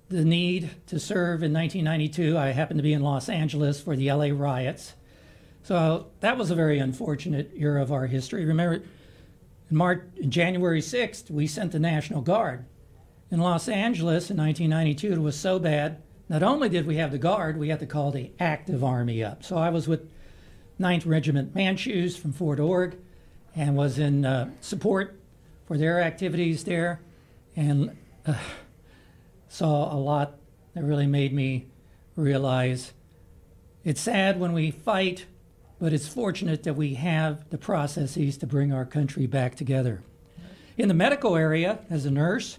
[0.08, 2.36] the need to serve in 1992.
[2.36, 4.94] I happened to be in Los Angeles for the LA riots.
[5.62, 8.44] So that was a very unfortunate era of our history.
[8.44, 8.84] Remember,
[9.68, 12.66] in March, January 6th, we sent the National Guard.
[13.30, 16.00] In Los Angeles in 1992, it was so bad.
[16.28, 19.42] Not only did we have the Guard, we had to call the active Army up.
[19.42, 20.08] So I was with
[20.78, 22.96] 9th Regiment Manchus from Fort Ord
[23.56, 25.18] and was in uh, support
[25.66, 27.00] for their activities there
[27.54, 28.34] and uh,
[29.48, 30.38] saw a lot
[30.74, 31.66] that really made me
[32.14, 32.92] realize
[33.84, 35.26] it's sad when we fight,
[35.78, 40.02] but it's fortunate that we have the processes to bring our country back together.
[40.76, 42.58] In the medical area, as a nurse,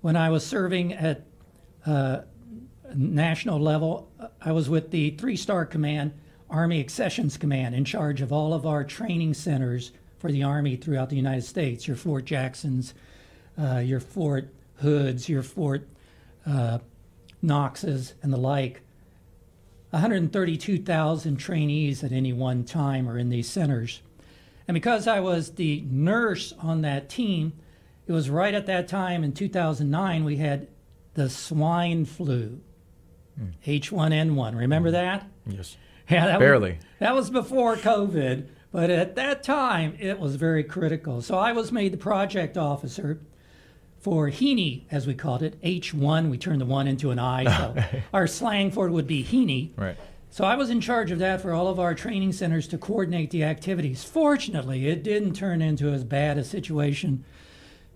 [0.00, 1.24] when I was serving at
[1.86, 2.20] uh,
[2.94, 4.10] national level,
[4.40, 6.12] I was with the three star command,
[6.50, 11.10] Army Accessions Command, in charge of all of our training centers for the Army throughout
[11.10, 12.94] the United States your Fort Jacksons,
[13.60, 15.88] uh, your Fort Hoods, your Fort
[16.46, 16.78] uh,
[17.42, 18.82] Knoxes, and the like.
[19.90, 24.02] 132,000 trainees at any one time are in these centers.
[24.66, 27.54] And because I was the nurse on that team,
[28.06, 30.68] it was right at that time in 2009 we had
[31.14, 32.60] the swine flu,
[33.66, 34.58] H1N1.
[34.58, 35.26] Remember that?
[35.46, 35.76] Yes.
[36.08, 36.72] Yeah, that Barely.
[36.72, 41.22] Was, that was before COVID, but at that time it was very critical.
[41.22, 43.20] So I was made the project officer
[44.00, 46.30] for Heaney, as we called it, H1.
[46.30, 49.70] We turned the one into an I, so our slang for it would be Heaney.
[49.76, 49.96] Right.
[50.30, 53.30] So I was in charge of that for all of our training centers to coordinate
[53.30, 54.04] the activities.
[54.04, 57.24] Fortunately, it didn't turn into as bad a situation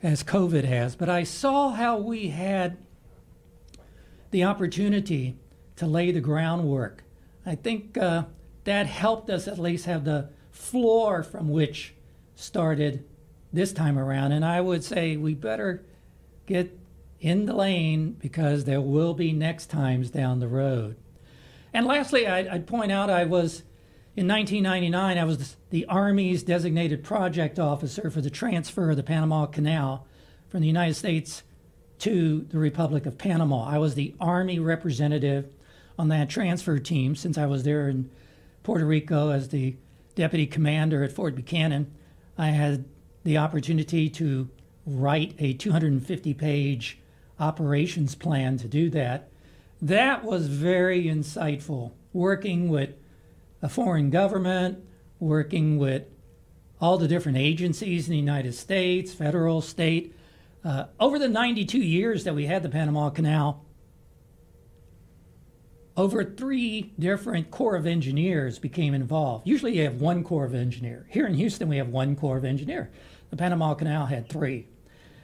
[0.02, 2.78] as COVID has, but I saw how we had
[4.30, 5.36] the opportunity
[5.76, 7.04] to lay the groundwork.
[7.44, 8.24] I think uh,
[8.64, 10.30] that helped us at least have the
[10.62, 11.94] floor from which
[12.36, 13.04] started
[13.52, 14.32] this time around.
[14.32, 15.84] And I would say we better
[16.46, 16.78] get
[17.20, 20.96] in the lane because there will be next times down the road.
[21.74, 23.64] And lastly, I'd, I'd point out I was
[24.14, 29.46] in 1999, I was the Army's designated project officer for the transfer of the Panama
[29.46, 30.06] Canal
[30.48, 31.42] from the United States
[32.00, 33.64] to the Republic of Panama.
[33.64, 35.48] I was the Army representative
[35.98, 38.10] on that transfer team since I was there in
[38.62, 39.76] Puerto Rico as the
[40.14, 41.92] deputy commander at Fort Buchanan.
[42.36, 42.84] I had
[43.24, 44.48] the opportunity to
[44.86, 46.98] write a 250 page
[47.38, 49.28] operations plan to do that.
[49.80, 52.94] That was very insightful, working with
[53.60, 54.84] a foreign government,
[55.18, 56.04] working with
[56.80, 60.14] all the different agencies in the United States, federal, state.
[60.64, 63.64] Uh, over the 92 years that we had the Panama Canal,
[65.96, 69.46] over three different Corps of Engineers became involved.
[69.46, 71.06] Usually you have one Corps of Engineer.
[71.10, 72.90] Here in Houston, we have one Corps of Engineer.
[73.30, 74.66] The Panama Canal had three.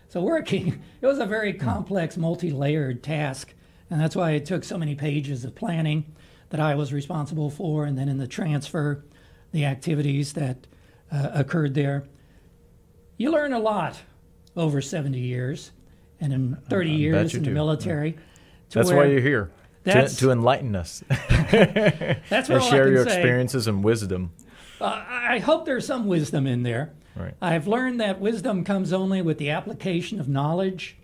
[0.08, 3.54] So working, it was a very complex, multi-layered task,
[3.90, 6.04] and that's why it took so many pages of planning
[6.50, 9.04] that I was responsible for, and then in the transfer,
[9.52, 10.66] the activities that
[11.10, 12.04] uh, occurred there.
[13.16, 14.00] You learn a lot
[14.56, 15.72] over 70 years,
[16.20, 17.54] and in 30 I years in the do.
[17.54, 18.12] military.
[18.12, 19.50] to That's why you're here.
[19.88, 23.14] To, That's- to enlighten us That's and share your say.
[23.16, 24.32] experiences and wisdom.
[24.80, 26.92] Uh, I hope there's some wisdom in there.
[27.16, 27.34] Right.
[27.40, 30.96] I've learned that wisdom comes only with the application of knowledge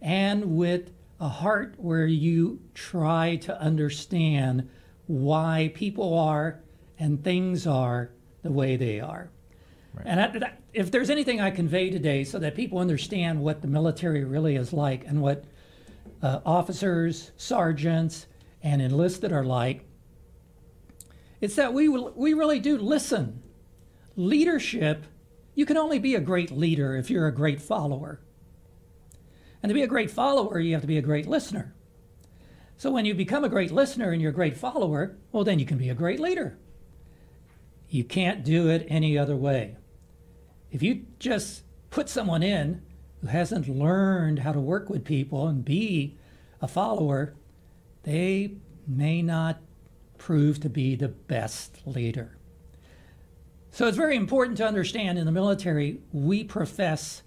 [0.00, 4.68] and with a heart where you try to understand
[5.08, 6.60] why people are
[6.98, 8.10] and things are
[8.42, 9.30] the way they are.
[10.04, 13.66] And I, that, if there's anything I convey today so that people understand what the
[13.68, 15.44] military really is like and what
[16.22, 18.27] uh, officers, sergeants,
[18.62, 19.84] and enlisted are like,
[21.40, 23.42] it's that we, we really do listen.
[24.16, 25.04] Leadership,
[25.54, 28.20] you can only be a great leader if you're a great follower.
[29.62, 31.74] And to be a great follower, you have to be a great listener.
[32.76, 35.66] So when you become a great listener and you're a great follower, well, then you
[35.66, 36.58] can be a great leader.
[37.88, 39.76] You can't do it any other way.
[40.70, 42.82] If you just put someone in
[43.20, 46.16] who hasn't learned how to work with people and be
[46.60, 47.34] a follower,
[48.02, 48.54] they
[48.86, 49.60] may not
[50.16, 52.36] prove to be the best leader.
[53.70, 57.22] So it's very important to understand in the military, we profess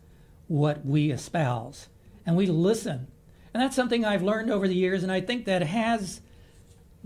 [0.48, 1.88] what we espouse
[2.26, 3.08] and we listen.
[3.54, 6.22] And that's something I've learned over the years, and I think that has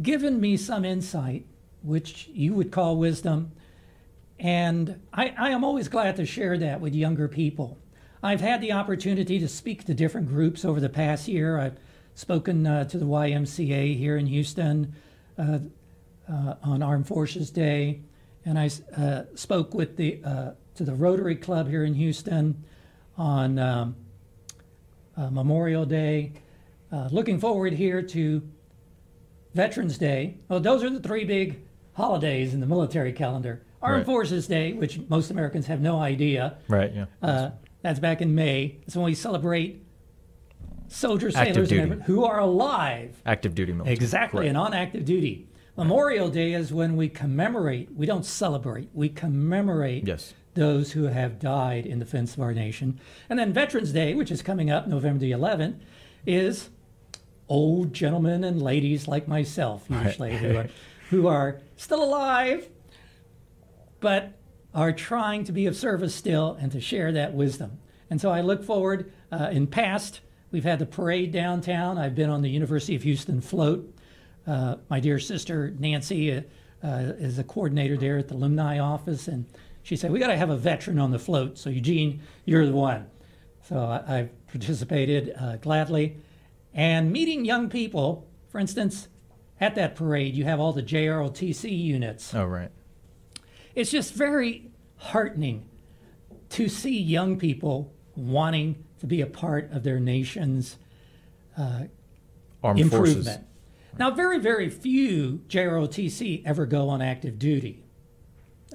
[0.01, 1.45] given me some insight,
[1.81, 3.51] which you would call wisdom.
[4.39, 7.77] And I, I am always glad to share that with younger people.
[8.21, 11.59] I've had the opportunity to speak to different groups over the past year.
[11.59, 11.77] I've
[12.15, 14.95] spoken uh, to the YMCA here in Houston
[15.37, 15.59] uh,
[16.31, 18.01] uh, on Armed Forces Day,
[18.45, 22.63] and I uh, spoke with the uh, to the Rotary Club here in Houston
[23.17, 23.95] on um,
[25.15, 26.33] uh, Memorial Day.
[26.91, 28.41] Uh, looking forward here to
[29.53, 30.37] Veterans Day.
[30.49, 31.59] Well, those are the three big
[31.93, 33.61] holidays in the military calendar.
[33.81, 34.05] Armed Right.
[34.05, 36.57] Forces Day, which most Americans have no idea.
[36.67, 36.93] Right.
[36.93, 37.05] Yeah.
[37.21, 37.51] Uh,
[37.81, 38.77] that's back in May.
[38.87, 39.84] It's when we celebrate
[40.87, 42.03] soldiers, Active sailors, and duty.
[42.05, 43.21] who are alive.
[43.25, 43.93] Active duty military.
[43.95, 44.49] Exactly, Correct.
[44.49, 45.47] and on active duty.
[45.77, 50.33] Memorial Day is when we commemorate, we don't celebrate, we commemorate Yes.
[50.53, 52.99] those who have died in defense of our nation.
[53.29, 55.75] And then Veterans Day, which is coming up November the 11th,
[56.25, 56.69] is
[57.49, 60.67] old gentlemen and ladies like myself, usually, who, are,
[61.09, 62.69] who are still alive,
[63.99, 64.33] but
[64.73, 67.79] are trying to be of service still and to share that wisdom.
[68.09, 70.21] And so I look forward, uh, in past,
[70.55, 71.97] we've had the parade downtown.
[71.97, 73.93] I've been on the University of Houston float.
[74.47, 76.41] Uh, my dear sister Nancy uh,
[76.81, 79.45] uh, is a coordinator there at the alumni office, and
[79.83, 81.57] she said, We got to have a veteran on the float.
[81.57, 83.07] So, Eugene, you're the one.
[83.67, 86.21] So I, I've participated uh, gladly.
[86.73, 89.09] And meeting young people, for instance,
[89.59, 92.33] at that parade, you have all the JROTC units.
[92.33, 92.71] Oh, right.
[93.75, 95.67] It's just very heartening
[96.51, 100.77] to see young people wanting to be a part of their nation's
[101.57, 103.25] Armed improvement.
[103.25, 103.39] forces.
[103.97, 107.83] Now, very, very few JROTC ever go on active duty.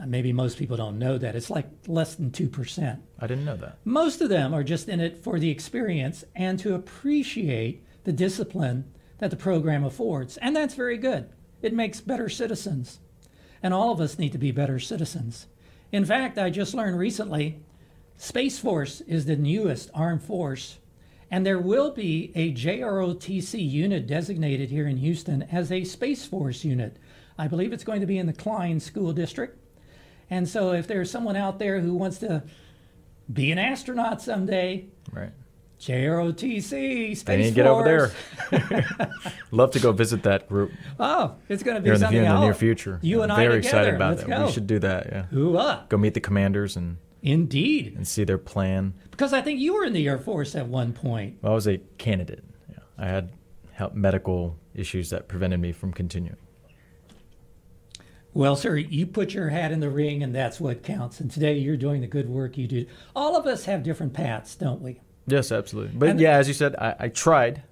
[0.01, 1.37] Uh, Maybe most people don't know that.
[1.37, 3.01] It's like less than 2%.
[3.19, 3.79] I didn't know that.
[3.85, 8.91] Most of them are just in it for the experience and to appreciate the discipline
[9.19, 10.39] that the program affords.
[10.39, 11.29] And that's very good.
[11.61, 13.01] It makes better citizens.
[13.63, 15.47] And all of us need to be better citizens.
[15.93, 17.61] In fact, I just learned recently
[18.23, 20.77] Space Force is the newest armed force,
[21.31, 26.63] and there will be a JROTC unit designated here in Houston as a Space Force
[26.63, 26.99] unit.
[27.39, 29.59] I believe it's going to be in the Klein School District.
[30.29, 32.43] And so if there's someone out there who wants to
[33.33, 35.31] be an astronaut someday, Right.
[35.81, 38.13] JROTC, Space They need to get over
[38.51, 38.87] there.
[39.51, 42.23] Love to go visit that group Oh, it's going to be here in the, something
[42.23, 42.99] in the near future.
[43.01, 43.79] You and I very together.
[43.79, 44.39] excited about Let's that.
[44.41, 44.45] go.
[44.45, 45.07] We should do that.
[45.11, 45.25] Yeah.
[45.33, 45.89] Hooah.
[45.89, 47.95] Go meet the commanders and, Indeed.
[47.97, 48.95] and see their plan.
[49.11, 51.39] Because I think you were in the Air Force at one point.
[51.45, 52.45] I was a candidate.
[52.71, 52.79] Yeah.
[52.99, 53.31] I had
[53.73, 56.37] help medical issues that prevented me from continuing.
[58.33, 61.19] Well, sir, you put your hat in the ring, and that's what counts.
[61.21, 62.87] And today you're doing the good work you do.
[63.17, 65.01] All of us have different paths, don't we?
[65.27, 65.97] Yes, absolutely.
[65.99, 67.63] But And- yeah, as you said, I, I tried,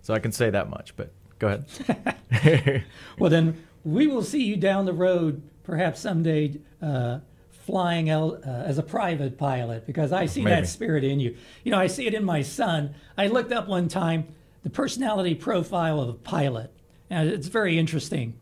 [0.00, 0.96] so I can say that much.
[0.96, 2.84] But go ahead.
[3.18, 7.20] Well, then we will see you down the road, perhaps someday, uh,
[7.66, 10.54] flying el- uh, as a private pilot because I see Maybe.
[10.60, 11.36] that spirit in you.
[11.64, 12.94] You know, I see it in my son.
[13.18, 14.28] I looked up one time
[14.62, 16.72] the personality profile of a pilot,
[17.10, 18.38] and it's very interesting.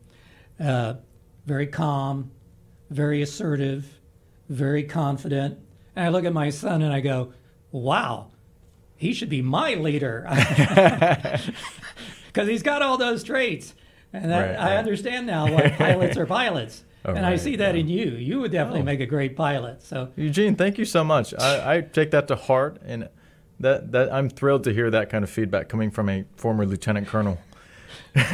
[0.59, 0.95] Uh,
[1.45, 2.31] very calm,
[2.89, 3.99] very assertive,
[4.49, 5.57] very confident.
[5.95, 7.33] And I look at my son and I go,
[7.71, 8.31] wow,
[8.95, 10.25] he should be my leader.
[12.27, 13.73] Because he's got all those traits.
[14.11, 14.77] And that, Right, I right.
[14.77, 16.83] understand now why pilots are pilots.
[17.05, 17.81] Oh, and I see that yeah.
[17.81, 18.05] in you.
[18.11, 18.85] You would definitely Oh.
[18.85, 19.83] make a great pilot.
[19.83, 21.33] So Eugene, thank you so much.
[21.37, 23.09] I, I take that to heart, and
[23.59, 27.07] that that I'm thrilled to hear that kind of feedback coming from a former lieutenant
[27.07, 27.37] colonel.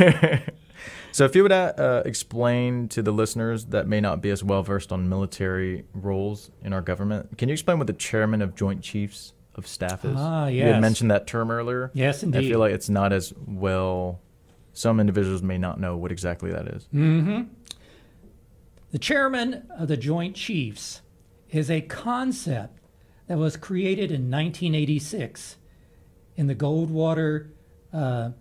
[1.11, 4.43] so, if you would uh, uh, explain to the listeners that may not be as
[4.43, 8.55] well versed on military roles in our government, can you explain what the chairman of
[8.55, 10.15] Joint Chiefs of Staff is?
[10.17, 10.65] Ah, yes.
[10.65, 11.91] You had mentioned that term earlier.
[11.93, 12.39] Yes, indeed.
[12.39, 14.19] I feel like it's not as well.
[14.73, 16.87] Some individuals may not know what exactly that is.
[16.93, 17.41] Mm-hmm.
[18.91, 21.01] The chairman of the Joint Chiefs
[21.49, 22.79] is a concept
[23.27, 25.55] that was created in 1986
[26.35, 27.51] in the Goldwater
[27.93, 28.31] uh,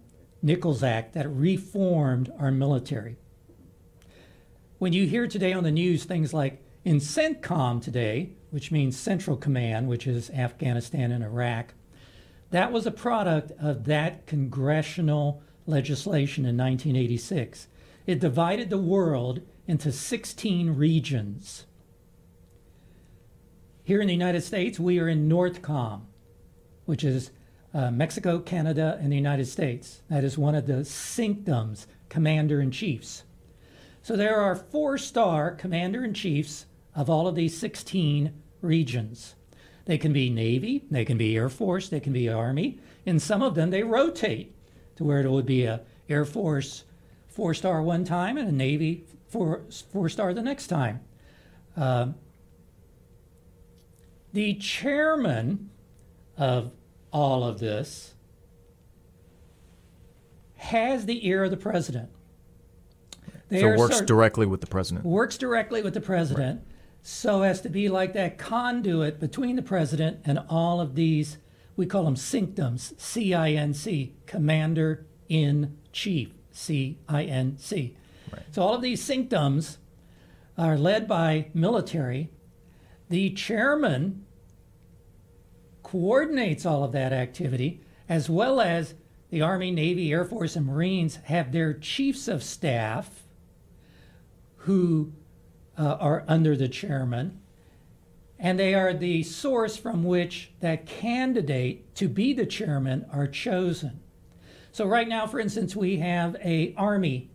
[0.42, 3.16] Nichols Act that reformed our military.
[4.78, 9.36] When you hear today on the news things like in CENTCOM today, which means Central
[9.36, 11.74] Command, which is Afghanistan and Iraq,
[12.50, 17.68] that was a product of that congressional legislation in 1986.
[18.06, 21.64] It divided the world into 16 regions.
[23.84, 26.00] Here in the United States, we are in NORTHCOM,
[26.86, 27.30] which is
[27.72, 30.02] uh, Mexico, Canada, and the United States.
[30.10, 33.22] That is one of the CINCdoms, commander in chiefs.
[34.02, 36.66] So there are four star commander in chiefs
[36.96, 39.36] of all of these 16 regions.
[39.84, 42.80] They can be Navy, they can be Air Force, they can be Army.
[43.06, 44.52] In some of them, they rotate
[44.96, 46.82] to where it would be a Air Force
[47.28, 49.62] four star one time and a Navy four,
[49.92, 51.00] four star the next time.
[51.76, 52.16] Um,
[54.32, 55.70] the chairman
[56.36, 56.72] of
[57.12, 58.14] all of this
[60.56, 62.10] has the ear of the president.
[63.48, 65.04] They So works directly with the president.
[65.04, 66.62] works directly with the president
[67.02, 71.38] so as to be like that conduit between the president and all of these
[71.76, 77.96] we call them CINCdoms c-i-n-c commander in chief c-i-n-c Right.
[78.50, 79.78] So all of these CINCdoms
[80.58, 82.30] are led by military
[83.08, 84.24] the chairman
[85.82, 88.94] coordinates all of that activity as well as
[89.30, 93.22] the army navy air force and marines have their chiefs of staff
[94.58, 95.12] who
[95.78, 97.40] uh, are under the chairman,
[98.38, 104.00] and they are the source from which that candidate to be the chairman are chosen.
[104.72, 107.29] So right now, for instance, we have a Army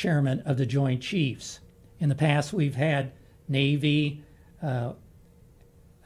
[0.00, 1.58] chairman of the Joint Chiefs.
[1.98, 3.12] In the past, we've had
[3.48, 4.22] Navy,
[4.62, 4.92] uh,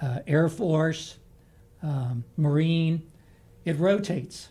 [0.01, 1.19] uh, Air Force,
[1.83, 3.03] um, Marine.
[3.65, 4.49] It rotates.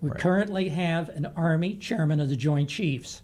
[0.00, 0.20] We Right.
[0.20, 3.22] currently have an Army chairman of the Joint Chiefs.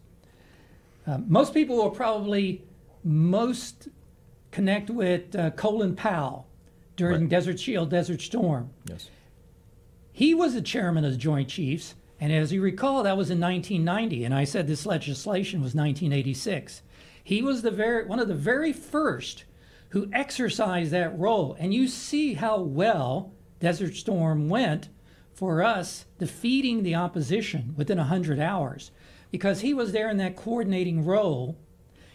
[1.06, 2.62] Um, most people will probably
[3.04, 3.88] most
[4.50, 6.46] connect with uh, Colin Powell
[6.96, 7.30] during Right.
[7.30, 8.70] Desert Shield, Desert Storm.
[8.88, 9.10] Yes.
[10.12, 13.40] He was the chairman of the Joint Chiefs, and as you recall, that was in
[13.40, 16.82] 1990, and I said this legislation was 1986.
[17.22, 19.44] He was the very one of the very first
[19.90, 24.88] who exercised that role, and you see how well Desert Storm went
[25.32, 28.90] for us defeating the opposition within 100 hours,
[29.30, 31.56] because he was there in that coordinating role.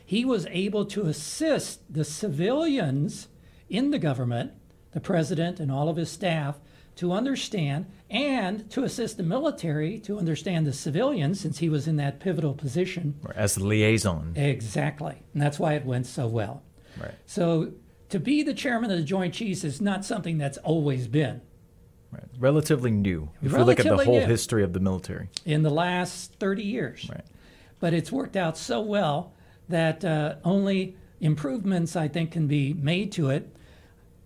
[0.06, 3.30] He was able to assist the civilians
[3.70, 4.52] in the government,
[4.92, 6.60] the president and all of his staff,
[6.96, 11.96] to understand and to assist the military to understand the civilians since he was in
[11.98, 13.16] that pivotal position.
[13.24, 13.36] Right.
[13.36, 14.34] As the liaison.
[14.36, 15.24] Exactly.
[15.34, 16.62] And that's why it went so well.
[17.00, 17.16] Right.
[17.26, 17.74] So
[18.10, 21.42] to be the chairman of the Joint Chiefs is not something that's always been.
[22.12, 22.24] Right.
[22.38, 23.30] Relatively new.
[23.42, 24.26] If we look at the whole new.
[24.26, 25.30] history of the military.
[25.46, 27.10] in the last 30 years.
[27.10, 27.26] Right.
[27.80, 29.34] But it's worked out so well
[29.70, 33.56] that uh, only improvements, I think, can be made to it.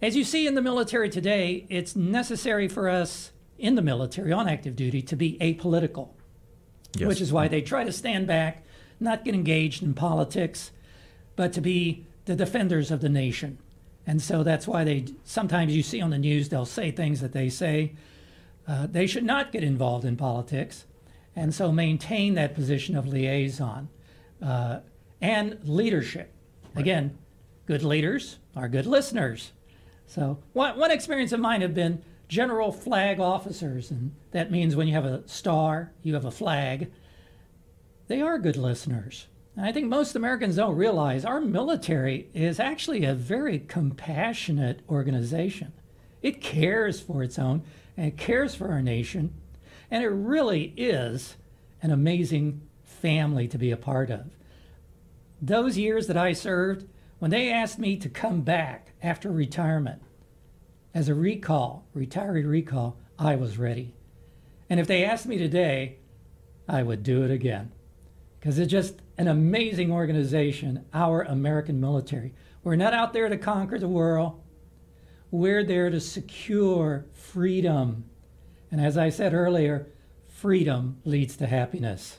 [0.01, 4.47] As you see in the military today, it's necessary for us in the military on
[4.47, 6.09] active duty to be apolitical,
[6.95, 7.07] Yes.
[7.07, 8.63] which is why they try to stand back,
[8.99, 10.71] not get engaged in politics,
[11.35, 13.57] but to be the defenders of the nation.
[14.05, 17.33] And so that's why they sometimes you see on the news they'll say things that
[17.33, 17.93] they say
[18.67, 20.85] uh, they should not get involved in politics,
[21.35, 23.89] and so maintain that position of liaison
[24.41, 24.79] uh,
[25.21, 26.33] and leadership.
[26.75, 27.17] Again,
[27.65, 29.51] good leaders are good listeners.
[30.07, 34.87] So one, one experience of mine have been general flag officers, and that means when
[34.87, 36.91] you have a star, you have a flag.
[38.07, 39.27] They are good listeners.
[39.55, 45.73] And I think most Americans don't realize our military is actually a very compassionate organization.
[46.21, 47.63] It cares for its own
[47.95, 49.33] and it cares for our nation.
[49.89, 51.37] And it really is
[51.81, 54.25] an amazing family to be a part of.
[55.41, 56.87] Those years that I served,
[57.19, 60.01] when they asked me to come back after retirement
[60.97, 63.93] as a recall, retiree recall, I was ready.
[64.67, 65.97] And if they asked me today,
[66.67, 67.71] I would do it again.
[68.39, 72.33] Because it's just an amazing organization, our American military.
[72.63, 74.41] We're not out there to conquer the world,
[75.29, 78.05] we're there to secure freedom.
[78.71, 79.89] And as I said earlier,
[80.27, 82.17] freedom leads to happiness.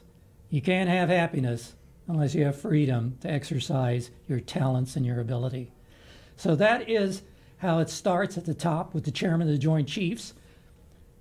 [0.50, 1.74] You can't have happiness
[2.06, 5.72] unless you have freedom to exercise your talents and your ability.
[6.38, 7.22] So that is
[7.58, 10.34] how it starts at the top with the chairman of the Joint Chiefs,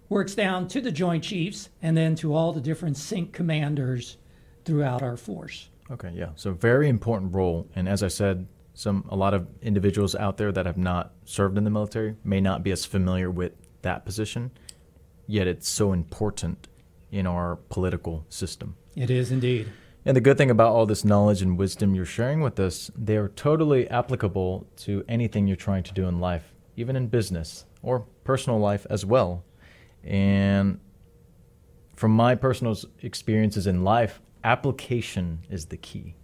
[0.10, 4.18] works down to the Joint Chiefs, and then to all the different CINC commanders
[4.64, 5.70] throughout our force.
[5.90, 6.30] Okay, yeah.
[6.36, 7.68] So very important role.
[7.76, 11.58] And as I said, some a lot of individuals out there that have not served
[11.58, 14.52] in the military may not be as familiar with that position,
[15.26, 16.68] yet it's so important
[17.12, 18.76] in our political system.
[18.96, 19.68] It is indeed.
[20.08, 23.18] And the good thing about all this knowledge and wisdom you're sharing with us, they
[23.18, 28.06] are totally applicable to anything you're trying to do in life, even in business or
[28.24, 29.44] personal life as well.
[30.06, 30.80] And
[31.98, 36.16] from my personal experiences in life, application is the key.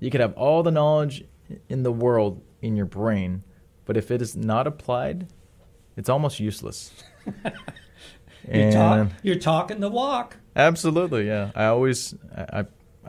[0.00, 1.24] You could have all the knowledge
[1.68, 3.44] in the world in your brain,
[3.84, 5.28] but if it is not applied,
[5.96, 6.92] it's almost useless.
[8.52, 10.38] you're, talk, you're talking the walk.
[10.56, 11.52] Absolutely, yeah.
[11.54, 12.66] I always, I, I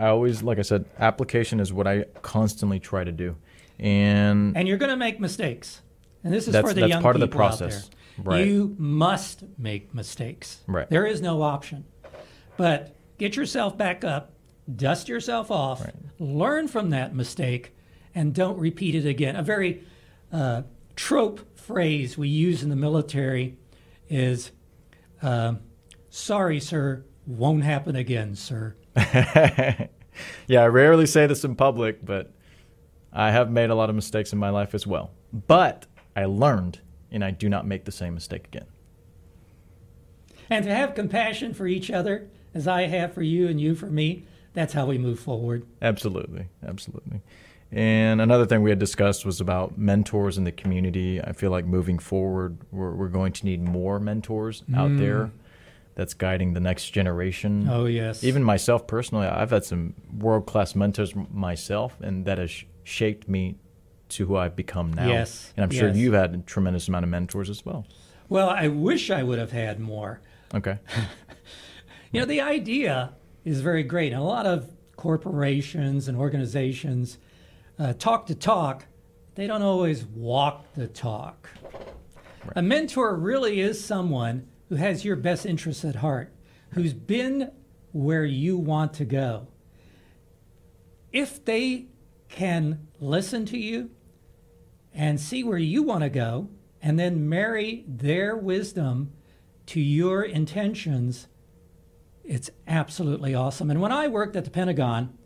[0.07, 3.35] always, like I said, application is what I constantly try to do,
[3.79, 5.81] and and you're going to make mistakes,
[6.23, 7.89] and this is for the that's young part of the out process.
[7.89, 8.25] there.
[8.25, 8.47] Right.
[8.47, 10.61] You must make mistakes.
[10.67, 10.89] Right.
[10.89, 11.85] There is no option,
[12.57, 14.33] but get yourself back up,
[14.73, 15.93] dust yourself off, Right.
[16.19, 17.73] learn from that mistake,
[18.13, 19.35] and don't repeat it again.
[19.35, 19.83] A very
[20.33, 20.63] uh,
[20.95, 23.55] trope phrase we use in the military
[24.09, 24.51] is,
[25.21, 25.53] uh,
[26.09, 28.75] "Sorry, sir, won't happen again, sir."
[30.47, 32.31] yeah, I rarely say this in public, but
[33.13, 35.11] I have made a lot of mistakes in my life as well.
[35.47, 35.85] But
[36.15, 36.81] I learned,
[37.11, 38.65] and I do not make the same mistake again.
[40.49, 43.87] And to have compassion for each other, as I have for you and you for
[43.87, 45.65] me, that's how we move forward.
[45.81, 47.21] Absolutely, absolutely.
[47.71, 51.21] And another thing we had discussed was about mentors in the community.
[51.21, 54.97] I feel like moving forward, we're, we're going to need more mentors out mm.
[54.97, 55.31] there
[55.99, 57.67] that's guiding the next generation.
[57.69, 58.23] Oh, yes.
[58.23, 63.57] Even myself personally, I've had some world class mentors myself, and that has shaped me
[64.07, 65.09] to who I've become now.
[65.09, 65.97] Yes, And I'm sure yes.
[65.97, 67.85] you've had a tremendous amount of mentors as well.
[68.29, 70.21] Well, I wish I would have had more.
[70.55, 70.79] Okay.
[72.11, 73.13] You know, the idea
[73.45, 74.13] is very great.
[74.13, 77.19] And a lot of corporations and organizations
[77.77, 78.87] uh, talk to talk,
[79.35, 81.51] they don't always walk the talk.
[82.55, 86.34] A mentor really is someone who has your best interests at heart,
[86.72, 87.51] who's been
[87.91, 89.47] where you want to go.
[91.11, 91.88] If they
[92.30, 93.89] can listen to you
[94.93, 96.49] and see where you want to go,
[96.82, 99.11] and then marry their wisdom
[99.65, 101.28] to your intentions,
[102.24, 103.70] it's absolutely awesome.
[103.70, 105.17] And when I worked at the Pentagon,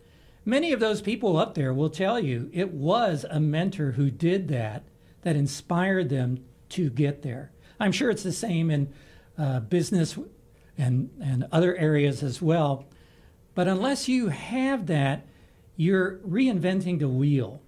[0.46, 4.48] many of those people up there will tell you it was a mentor who did
[4.48, 4.84] that
[5.22, 7.52] that inspired them to get there.
[7.80, 8.92] I'm sure it's the same in
[9.38, 10.18] uh, business
[10.78, 12.86] and, and other areas as well.
[13.56, 15.26] But unless you have that,
[15.76, 17.62] you're reinventing the wheel.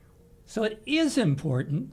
[0.45, 1.91] So it is important,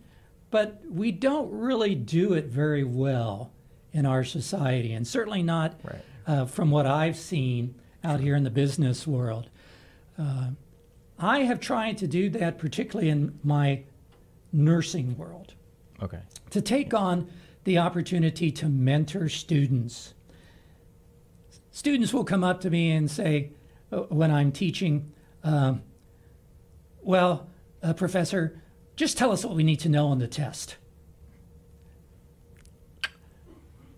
[0.51, 3.53] but we don't really do it very well
[3.93, 6.03] in our society, and certainly not Right.
[6.27, 9.49] uh, from what I've seen out here in the business world.
[10.19, 10.51] Uh,
[11.19, 13.83] I have tried to do that, particularly in my
[14.53, 15.55] nursing world,
[16.03, 16.21] Okay.
[16.51, 17.29] to take on
[17.65, 20.15] the opportunity to mentor students.
[21.71, 23.53] Students will come up to me and say,
[23.91, 25.13] uh, when I'm teaching,
[25.45, 25.83] um,
[27.03, 27.49] Well,
[27.83, 28.63] uh, Professor,
[28.95, 30.77] just tell us what we need to know on the test.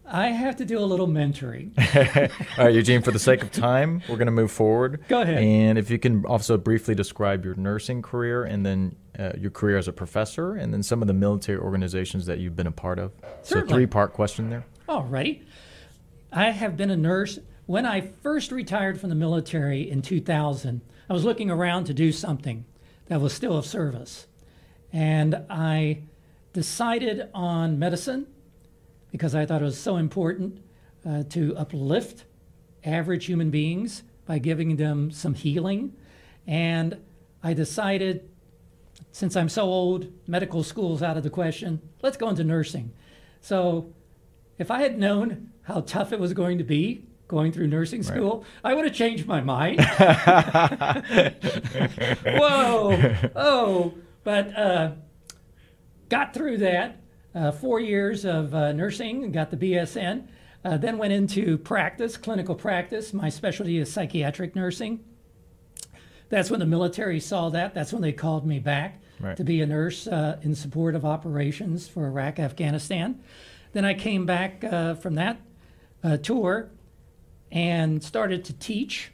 [0.06, 1.72] I have to do a little mentoring.
[2.58, 5.02] All right, Eugene, for the sake of time, we're going to move forward.
[5.08, 5.42] Go ahead.
[5.42, 9.78] And if you can also briefly describe your nursing career and then uh, your career
[9.78, 12.98] as a professor and then some of the military organizations that you've been a part
[12.98, 13.12] of.
[13.42, 13.72] So, Certainly.
[13.74, 14.64] three part question there.
[14.88, 15.42] Alrighty.
[16.32, 17.38] I have been a nurse.
[17.66, 22.12] When I first retired from the military in 2000, I was looking around to do
[22.12, 22.64] something
[23.06, 24.26] that was still of service.
[24.92, 26.02] And I
[26.52, 28.26] decided on medicine
[29.10, 30.60] because I thought it was so important
[31.06, 32.24] uh, to uplift
[32.84, 35.94] average human beings by giving them some healing.
[36.46, 36.98] And
[37.42, 38.28] I decided,
[39.14, 42.92] since I'm so old, medical school's out of the question, let's go into nursing.
[43.40, 43.94] So
[44.58, 48.38] if I had known how tough it was going to be going through nursing school,
[48.64, 48.72] right.
[48.72, 49.78] I would have changed my mind.
[52.24, 53.94] Whoa, oh,
[54.24, 54.94] but uh,
[56.08, 57.00] got through that.
[57.36, 60.26] Uh, four years of uh, nursing and got the BSN.
[60.64, 63.14] Uh, then went into practice, clinical practice.
[63.14, 65.04] My specialty is psychiatric nursing.
[66.30, 67.74] That's when the military saw that.
[67.74, 69.36] That's when they called me back right.
[69.36, 73.20] to be a nurse uh, in support of operations for Iraq, Afghanistan.
[73.72, 75.40] Then I came back uh, from that
[76.02, 76.70] uh, tour
[77.50, 79.10] and started to teach.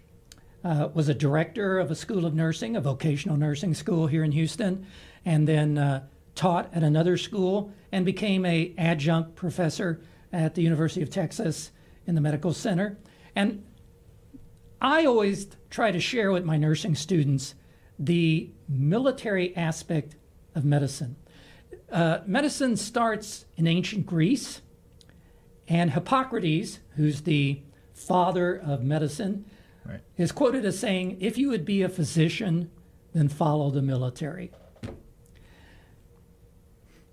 [0.62, 4.32] Uh, was a director of a school of nursing, a vocational nursing school here in
[4.32, 4.86] Houston,
[5.24, 6.04] and then uh,
[6.34, 10.02] taught at another school and became a adjunct professor
[10.34, 11.70] at the University of Texas
[12.06, 12.98] in the medical center.
[13.34, 13.64] And
[14.82, 17.54] I always try to share with my nursing students
[18.00, 20.16] the military aspect
[20.54, 21.16] of medicine.
[21.92, 24.62] Uh, medicine starts in ancient Greece,
[25.68, 27.60] and Hippocrates, who's the
[27.92, 29.44] father of medicine,
[29.84, 30.00] right.
[30.16, 32.70] is quoted as saying, If you would be a physician,
[33.12, 34.50] then follow the military.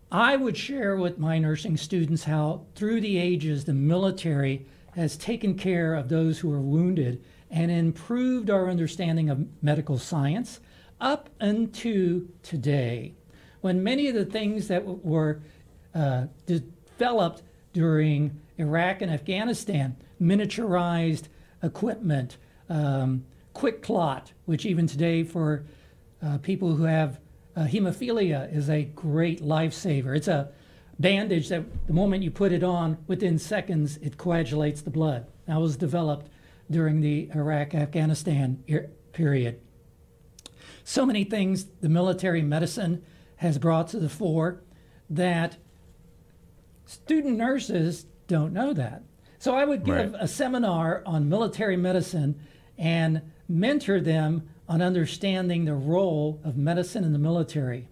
[0.10, 4.66] I would share with my nursing students how, through the ages, the military
[4.96, 10.62] has taken care of those who are wounded and improved our understanding of medical science
[11.00, 13.14] up until today,
[13.62, 15.42] when many of the things that were
[15.94, 17.44] uh, developed
[17.74, 21.26] during Iraq and Afghanistan, miniaturized
[21.62, 22.38] equipment,
[22.70, 23.26] um,
[23.56, 25.66] QuikClot, which even today for
[26.24, 27.20] uh, people who have
[27.56, 30.16] uh, hemophilia is a great lifesaver.
[30.16, 30.52] It's a
[31.00, 35.28] bandage that the moment you put it on, within seconds, it coagulates the blood.
[35.48, 36.30] That was developed
[36.70, 38.64] during the Iraq Afghanistan
[39.14, 39.60] period.
[40.90, 43.04] So many things the military medicine
[43.36, 44.62] has brought to the fore
[45.10, 45.58] that
[46.86, 49.04] student nurses don't know that.
[49.38, 50.22] So I would give right.
[50.22, 52.40] a seminar on military medicine
[52.78, 57.90] and mentor them on understanding the role of medicine in the military.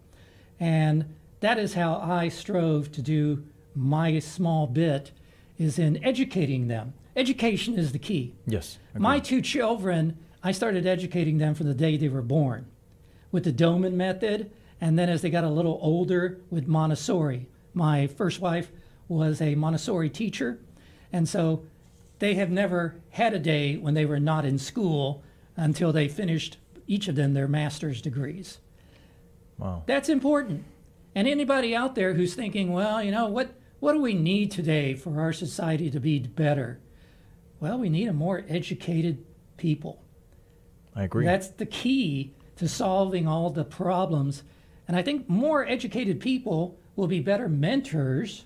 [0.57, 3.43] And that is how I strove to do
[3.75, 5.11] my small bit
[5.57, 6.93] is in educating them.
[7.17, 8.35] Education is the key.
[8.47, 8.79] Yes.
[8.93, 12.67] My two children, I started educating them from the day they were born
[13.35, 17.47] with the Doman method, and then as they got a little older with Montessori.
[17.73, 18.71] My first wife
[19.09, 20.57] was a Montessori teacher,
[21.11, 21.65] and so
[22.19, 25.21] they have never had a day when they were not in school
[25.57, 26.55] until they finished
[26.87, 28.59] each of them their master's degrees.
[29.57, 29.83] Wow.
[29.85, 30.63] That's important.
[31.13, 34.93] And anybody out there who's thinking, well, you know, what, what do we need today
[34.93, 36.79] for our society to be better?
[37.59, 39.25] Well, we need a more educated
[39.57, 40.01] people.
[40.95, 41.25] I agree.
[41.25, 44.43] That's the key to solving all the problems.
[44.87, 48.45] And I think more educated people will be better mentors,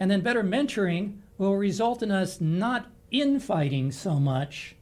[0.00, 4.74] and then better mentoring will result in us not infighting so much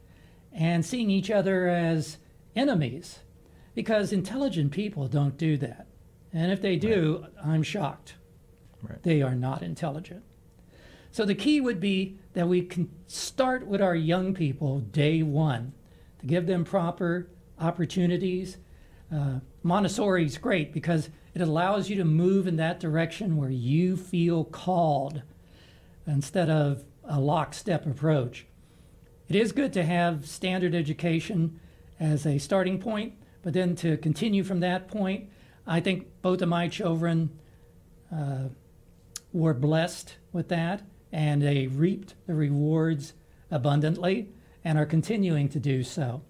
[0.51, 2.17] and seeing each other as
[2.55, 3.19] enemies
[3.75, 5.87] because intelligent people don't do that.
[6.33, 7.45] And if they do, right.
[7.45, 8.15] I'm shocked.
[8.81, 9.01] Right.
[9.03, 10.23] They are not intelligent.
[11.11, 15.73] So the key would be that we can start with our young people day one
[16.19, 17.27] to give them proper
[17.59, 18.57] opportunities.
[19.13, 23.95] Uh, Montessori is great because it allows you to move in that direction where you
[23.95, 25.21] feel called
[26.05, 28.45] instead of a lockstep approach.
[29.29, 31.59] It is good to have standard education
[31.99, 35.29] as a starting point, but then to continue from that point,
[35.65, 37.29] I think both of my children
[38.13, 38.49] uh,
[39.33, 43.13] were blessed with that and they reaped the rewards
[43.51, 44.29] abundantly
[44.63, 46.21] and are continuing to do so.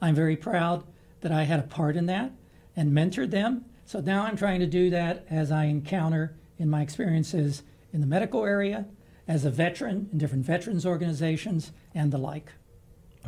[0.00, 0.84] I'm very proud
[1.20, 2.32] that I had a part in that
[2.76, 3.64] and mentored them.
[3.84, 8.06] So now I'm trying to do that as I encounter in my experiences in the
[8.06, 8.86] medical area,
[9.26, 12.52] as a veteran in different veterans organizations, and the like.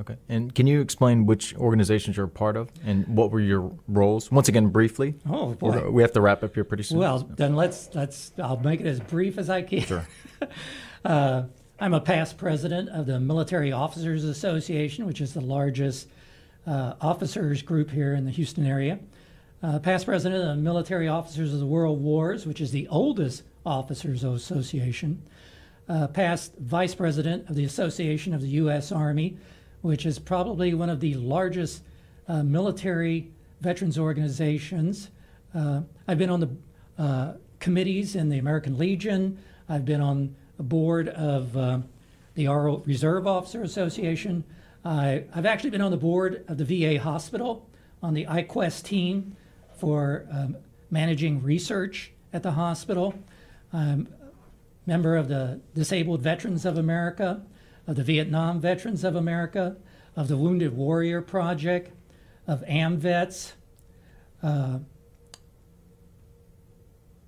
[0.00, 0.16] Okay.
[0.28, 4.30] And can you explain which organizations you're a part of and what were your roles?
[4.30, 5.14] Once again, briefly.
[5.28, 5.90] Oh boy.
[5.90, 6.98] We have to wrap up here pretty soon.
[6.98, 8.32] Well, then let's let's.
[8.42, 9.82] I'll make it as brief as I can.
[9.82, 10.08] Sure.
[11.04, 11.42] uh,
[11.78, 16.08] I'm a past president of the Military Officers Association, which is the largest
[16.66, 18.98] uh, officers group here in the Houston area.
[19.62, 23.44] Uh, past president of the Military Officers of the World Wars, which is the oldest
[23.64, 25.22] officers association.
[25.88, 28.90] Uh, past vice president of the Association of the U.S.
[28.90, 29.36] Army,
[29.82, 31.82] which is probably one of the largest
[32.28, 35.10] uh, military veterans organizations.
[35.54, 36.50] Uh, I've been on the
[36.98, 39.38] uh, committees in the American Legion.
[39.68, 41.52] I've been on the board of
[42.34, 42.48] the
[42.84, 44.44] Reserve Officer Association.
[44.85, 47.68] I, have actually been on the board of the VA hospital
[48.03, 49.37] on the iQuest team
[49.78, 50.57] for um,
[50.91, 53.14] managing research at the hospital.
[53.72, 57.43] I'm a member of the Disabled Veterans of America,
[57.87, 59.76] of the Vietnam Veterans of America,
[60.16, 61.93] of the Wounded Warrior Project,
[62.47, 63.53] of AMVETS.
[64.43, 64.78] Uh,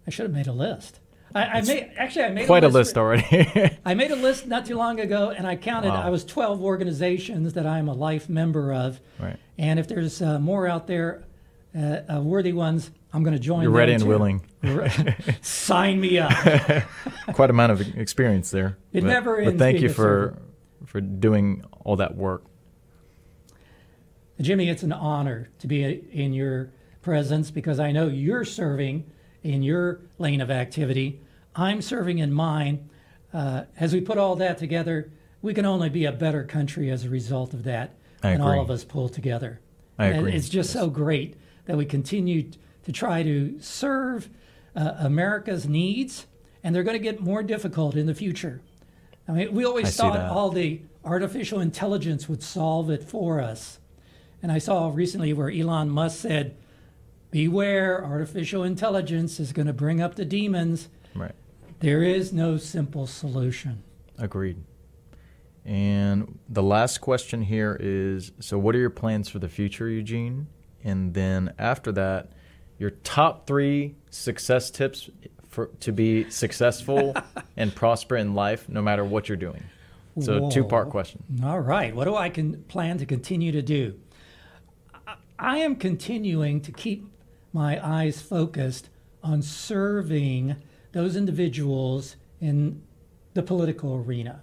[0.06, 0.98] I should have made a list.
[1.34, 3.76] I, I made actually I made Quite a a list already.
[3.84, 5.88] I made a list not too long ago, and I counted.
[5.88, 6.02] Wow.
[6.02, 9.00] I was 12 organizations that I'm a life member of.
[9.18, 9.36] right.
[9.58, 11.24] And if there's uh, more out there,
[11.76, 13.62] uh, uh, worthy ones, I'm going to join.
[13.62, 14.46] You're ready and willing.
[15.42, 16.30] Sign me up.
[17.32, 18.78] Quite a amount of experience there.
[18.92, 20.38] It but, never But thank you for
[20.86, 22.44] for doing all that work.
[24.40, 26.70] Jimmy, it's an honor to be in your
[27.02, 29.10] presence because I know you're serving
[29.44, 31.20] in your lane of activity.
[31.54, 32.88] I'm serving in mine.
[33.32, 37.04] Uh, as we put all that together, we can only be a better country as
[37.04, 39.60] a result of that, I and all of us pull together.
[39.98, 40.32] I And agree.
[40.32, 41.36] It's just so great
[41.66, 42.50] that we continue
[42.84, 44.30] to try to serve
[44.74, 46.26] uh, America's needs,
[46.62, 48.60] and they're going to get more difficult in the future.
[49.28, 53.78] I mean, we always I thought all the artificial intelligence would solve it for us.
[54.42, 56.56] And I saw recently where Elon Musk said,
[57.34, 60.88] Beware, artificial intelligence is going to bring up the demons.
[61.16, 61.34] Right.
[61.80, 63.82] There is no simple solution.
[64.16, 64.62] Agreed.
[65.64, 70.46] And the last question here is so what are your plans for the future, Eugene?
[70.84, 72.30] And then after that,
[72.78, 75.10] your top 3 success tips
[75.48, 77.16] for to be successful
[77.56, 79.64] and prosper in life no matter what you're doing.
[80.20, 81.24] So two-part question.
[81.42, 81.96] All right.
[81.96, 83.98] What do I can plan to continue to do?
[85.36, 87.08] I am continuing to keep
[87.54, 88.90] my eyes focused
[89.22, 90.56] on serving
[90.92, 92.82] those individuals in
[93.32, 94.42] the political arena,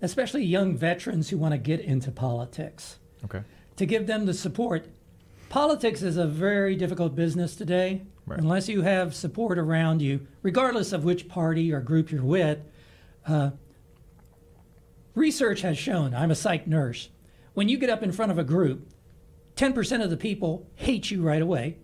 [0.00, 3.42] especially young veterans who want to get into politics, Okay.
[3.76, 4.86] to give them the support.
[5.50, 8.02] Politics is a very difficult business today.
[8.24, 8.38] Right.
[8.38, 12.58] Unless you have support around you, regardless of which party or group you're with,
[13.26, 13.50] uh,
[15.14, 17.10] Research has shown, I'm a psych nurse,
[17.52, 18.88] when you get up in front of a group,
[19.56, 21.76] 10% of the people hate you right away,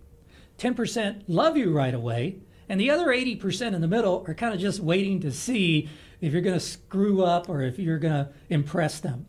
[0.59, 2.37] 10% love you right away,
[2.67, 5.89] and the other 80% in the middle are kind of just waiting to see
[6.21, 9.25] if you're going to screw up or if you're going to impress them.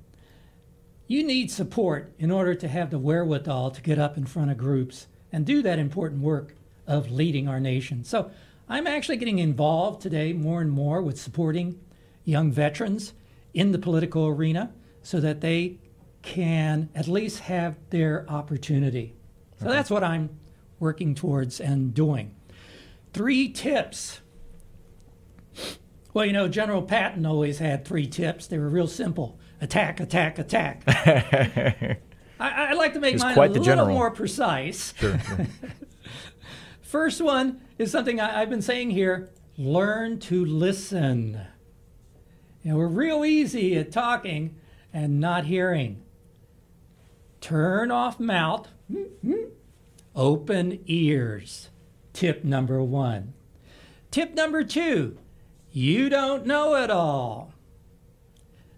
[1.06, 4.58] You need support in order to have the wherewithal to get up in front of
[4.58, 6.54] groups and do that important work
[6.86, 8.04] of leading our nation.
[8.04, 8.30] So
[8.68, 11.80] I'm actually getting involved today more and more with supporting
[12.24, 13.12] young veterans
[13.54, 14.72] in the political arena
[15.02, 15.78] so that they
[16.22, 19.14] can at least have their opportunity.
[19.60, 20.30] So that's what I'm
[20.80, 22.34] working towards and doing.
[23.12, 24.20] Three tips.
[26.12, 28.48] Well, you know, General Patton always had three tips.
[28.48, 30.82] They were real simple attack, attack, attack.
[32.40, 33.88] I, I like to make He's mine a little general.
[33.88, 34.94] more precise.
[34.96, 35.18] Sure.
[35.20, 35.46] sure.
[36.82, 41.40] First one is something I, I've been saying here learn to listen.
[42.62, 44.56] You know, we're real easy at talking
[44.92, 46.02] and not hearing.
[47.40, 48.68] Turn off mouth,
[50.14, 51.68] open ears.
[52.12, 53.34] Tip number one.
[54.10, 55.18] Tip number two
[55.72, 57.52] you don't know it all.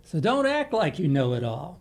[0.04, 1.80] So don't act like you know it all.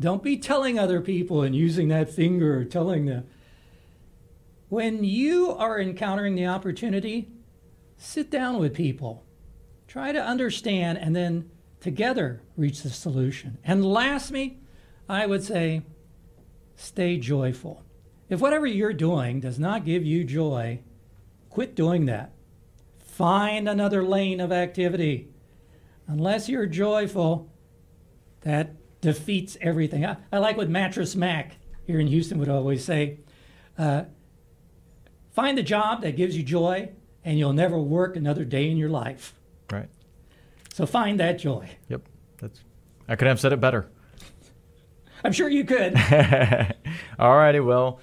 [0.00, 3.28] Don't be telling other people and using that finger or telling them.
[4.68, 7.28] When you are encountering the opportunity,
[7.96, 9.24] sit down with people.
[9.86, 11.48] Try to understand and then
[11.78, 13.58] together reach the solution.
[13.62, 14.58] And lastly,
[15.08, 15.82] I would say
[16.74, 17.84] stay joyful.
[18.28, 20.80] If whatever you're doing does not give you joy,
[21.50, 22.32] quit doing that.
[22.98, 25.28] Find another lane of activity.
[26.06, 27.50] Unless you're joyful,
[28.40, 30.04] that defeats everything.
[30.04, 31.56] I, I like what Mattress Mac
[31.86, 33.20] here in Houston would always say
[33.78, 34.04] uh,
[35.32, 36.90] find the job that gives you joy,
[37.24, 39.34] and you'll never work another day in your life.
[39.70, 39.88] right.
[40.72, 41.70] So find that joy.
[41.88, 42.02] Yep.
[42.38, 42.60] That's
[43.08, 43.86] I could have said it better.
[45.24, 45.96] I'm sure you could.
[47.18, 47.60] All righty.
[47.60, 48.00] Well,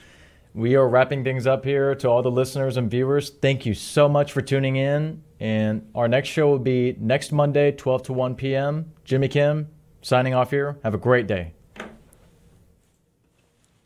[0.53, 3.29] we are wrapping things up here to all the listeners and viewers.
[3.29, 5.23] Thank you so much for tuning in.
[5.39, 8.91] And our next show will be next Monday, 12 to 1 p.m.
[9.03, 9.69] Jimmy Kim
[10.01, 10.77] signing off here.
[10.83, 11.53] Have a great day.